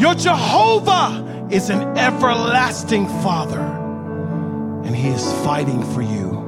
your 0.01 0.15
Jehovah, 0.15 1.49
is 1.51 1.71
an 1.71 1.97
everlasting 1.97 3.07
Father. 3.23 3.61
And 3.61 4.95
He 4.95 5.09
is 5.09 5.33
fighting 5.45 5.83
for 5.95 6.03
you. 6.03 6.39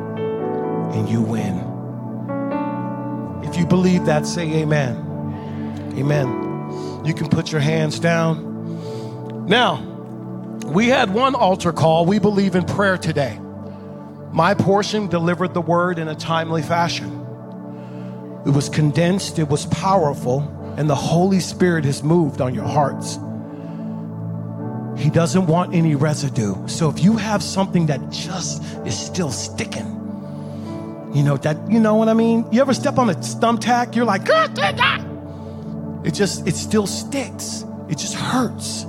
And 0.93 1.09
you 1.09 1.23
win. 1.23 1.59
If 3.45 3.57
you 3.57 3.67
believe 3.67 4.07
that, 4.07 4.27
say 4.27 4.63
amen. 4.63 5.93
Amen. 5.97 7.03
You 7.05 7.15
can 7.15 7.29
put 7.29 7.51
your 7.51 7.61
hands 7.61 7.99
down. 7.99 9.47
Now, 9.47 9.83
we 10.67 10.89
had 10.89 11.13
one 11.13 11.35
altar 11.35 11.73
call. 11.73 12.05
We 12.07 12.19
believe 12.19 12.55
in 12.55 12.65
prayer 12.65 12.99
today. 12.99 13.39
My 14.33 14.55
portion 14.55 15.09
delivered 15.09 15.55
the 15.55 15.61
word 15.61 15.99
in 15.99 16.09
a 16.09 16.15
timely 16.15 16.63
fashion. 16.63 17.27
It 18.47 18.51
was 18.51 18.69
condensed, 18.69 19.39
it 19.39 19.49
was 19.49 19.67
powerful, 19.67 20.41
and 20.77 20.89
the 20.89 20.95
Holy 20.95 21.41
Spirit 21.41 21.85
has 21.85 22.03
moved 22.03 22.41
on 22.41 22.55
your 22.55 22.65
hearts. 22.65 23.19
He 24.97 25.11
doesn't 25.11 25.47
want 25.47 25.75
any 25.75 25.95
residue. 25.95 26.69
So 26.69 26.89
if 26.89 27.03
you 27.03 27.17
have 27.17 27.43
something 27.43 27.87
that 27.87 28.11
just 28.11 28.63
is 28.87 28.99
still 28.99 29.31
sticking, 29.31 29.97
you 31.13 31.25
know 31.25 31.37
that 31.39 31.71
you 31.71 31.81
know 31.81 31.97
what 31.97 32.09
I 32.09 32.15
mean? 32.15 32.47
You 32.53 32.61
ever 32.61 32.75
step 32.75 32.99
on 32.99 33.11
a 33.11 33.15
thumbtack, 33.15 33.97
you're 33.97 34.05
like, 34.05 34.29
ah, 34.31 34.49
ah! 34.59 36.03
it 36.05 36.15
just 36.15 36.47
it 36.47 36.55
still 36.55 36.87
sticks. 36.87 37.65
It 37.89 37.99
just 37.99 38.15
hurts. 38.15 38.85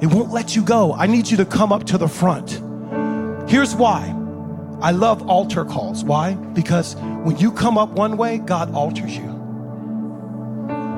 It 0.00 0.06
won't 0.06 0.30
let 0.30 0.56
you 0.56 0.62
go. 0.62 0.94
I 0.94 1.06
need 1.06 1.30
you 1.30 1.36
to 1.38 1.44
come 1.44 1.70
up 1.70 1.84
to 1.84 1.98
the 1.98 2.08
front. 2.08 2.62
Here's 3.50 3.74
why. 3.74 4.13
I 4.84 4.90
love 4.90 5.30
altar 5.30 5.64
calls. 5.64 6.04
Why? 6.04 6.34
Because 6.34 6.94
when 7.24 7.38
you 7.38 7.52
come 7.52 7.78
up 7.78 7.88
one 7.92 8.18
way, 8.18 8.36
God 8.36 8.74
alters 8.74 9.16
you. 9.16 9.30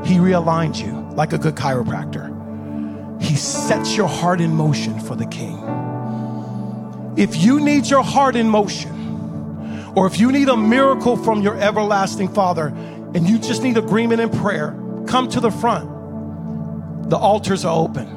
He 0.04 0.16
realigns 0.16 0.84
you 0.84 1.08
like 1.14 1.32
a 1.32 1.38
good 1.38 1.54
chiropractor. 1.54 2.32
He 3.22 3.36
sets 3.36 3.96
your 3.96 4.08
heart 4.08 4.40
in 4.40 4.56
motion 4.56 4.98
for 4.98 5.14
the 5.14 5.26
king. 5.26 5.56
If 7.16 7.36
you 7.36 7.60
need 7.60 7.86
your 7.86 8.02
heart 8.02 8.34
in 8.34 8.48
motion, 8.48 9.92
or 9.94 10.08
if 10.08 10.18
you 10.18 10.32
need 10.32 10.48
a 10.48 10.56
miracle 10.56 11.16
from 11.16 11.42
your 11.42 11.56
everlasting 11.56 12.30
Father, 12.34 12.66
and 13.14 13.28
you 13.28 13.38
just 13.38 13.62
need 13.62 13.78
agreement 13.78 14.20
and 14.20 14.32
prayer, 14.32 14.76
come 15.06 15.28
to 15.28 15.38
the 15.38 15.52
front. 15.52 17.08
The 17.08 17.16
altars 17.16 17.64
are 17.64 17.78
open. 17.78 18.08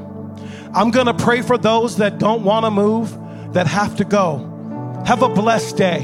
I'm 0.73 0.89
to 0.91 1.13
pray 1.13 1.43
for 1.43 1.59
those 1.59 1.97
that 1.97 2.17
don't 2.17 2.43
want 2.43 2.65
to 2.65 2.71
move, 2.71 3.15
that 3.53 3.67
have 3.67 3.97
to 3.97 4.03
go. 4.03 4.48
Have 5.05 5.21
a 5.21 5.29
blessed 5.29 5.77
day. 5.77 6.03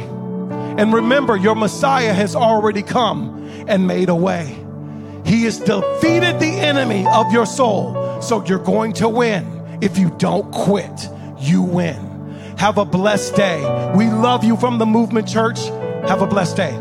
And 0.77 0.93
remember, 0.93 1.35
your 1.35 1.55
Messiah 1.55 2.13
has 2.13 2.35
already 2.35 2.81
come 2.81 3.65
and 3.67 3.87
made 3.87 4.09
a 4.09 4.15
way. 4.15 4.57
He 5.25 5.43
has 5.43 5.57
defeated 5.57 6.39
the 6.39 6.59
enemy 6.59 7.05
of 7.07 7.31
your 7.31 7.45
soul. 7.45 8.21
So 8.21 8.43
you're 8.45 8.59
going 8.59 8.93
to 8.93 9.09
win. 9.09 9.79
If 9.81 9.97
you 9.97 10.09
don't 10.17 10.51
quit, 10.51 11.09
you 11.39 11.61
win. 11.61 12.33
Have 12.57 12.77
a 12.77 12.85
blessed 12.85 13.35
day. 13.35 13.59
We 13.95 14.09
love 14.09 14.43
you 14.43 14.57
from 14.57 14.77
the 14.77 14.85
Movement 14.85 15.27
Church. 15.27 15.59
Have 16.07 16.21
a 16.21 16.27
blessed 16.27 16.57
day. 16.57 16.73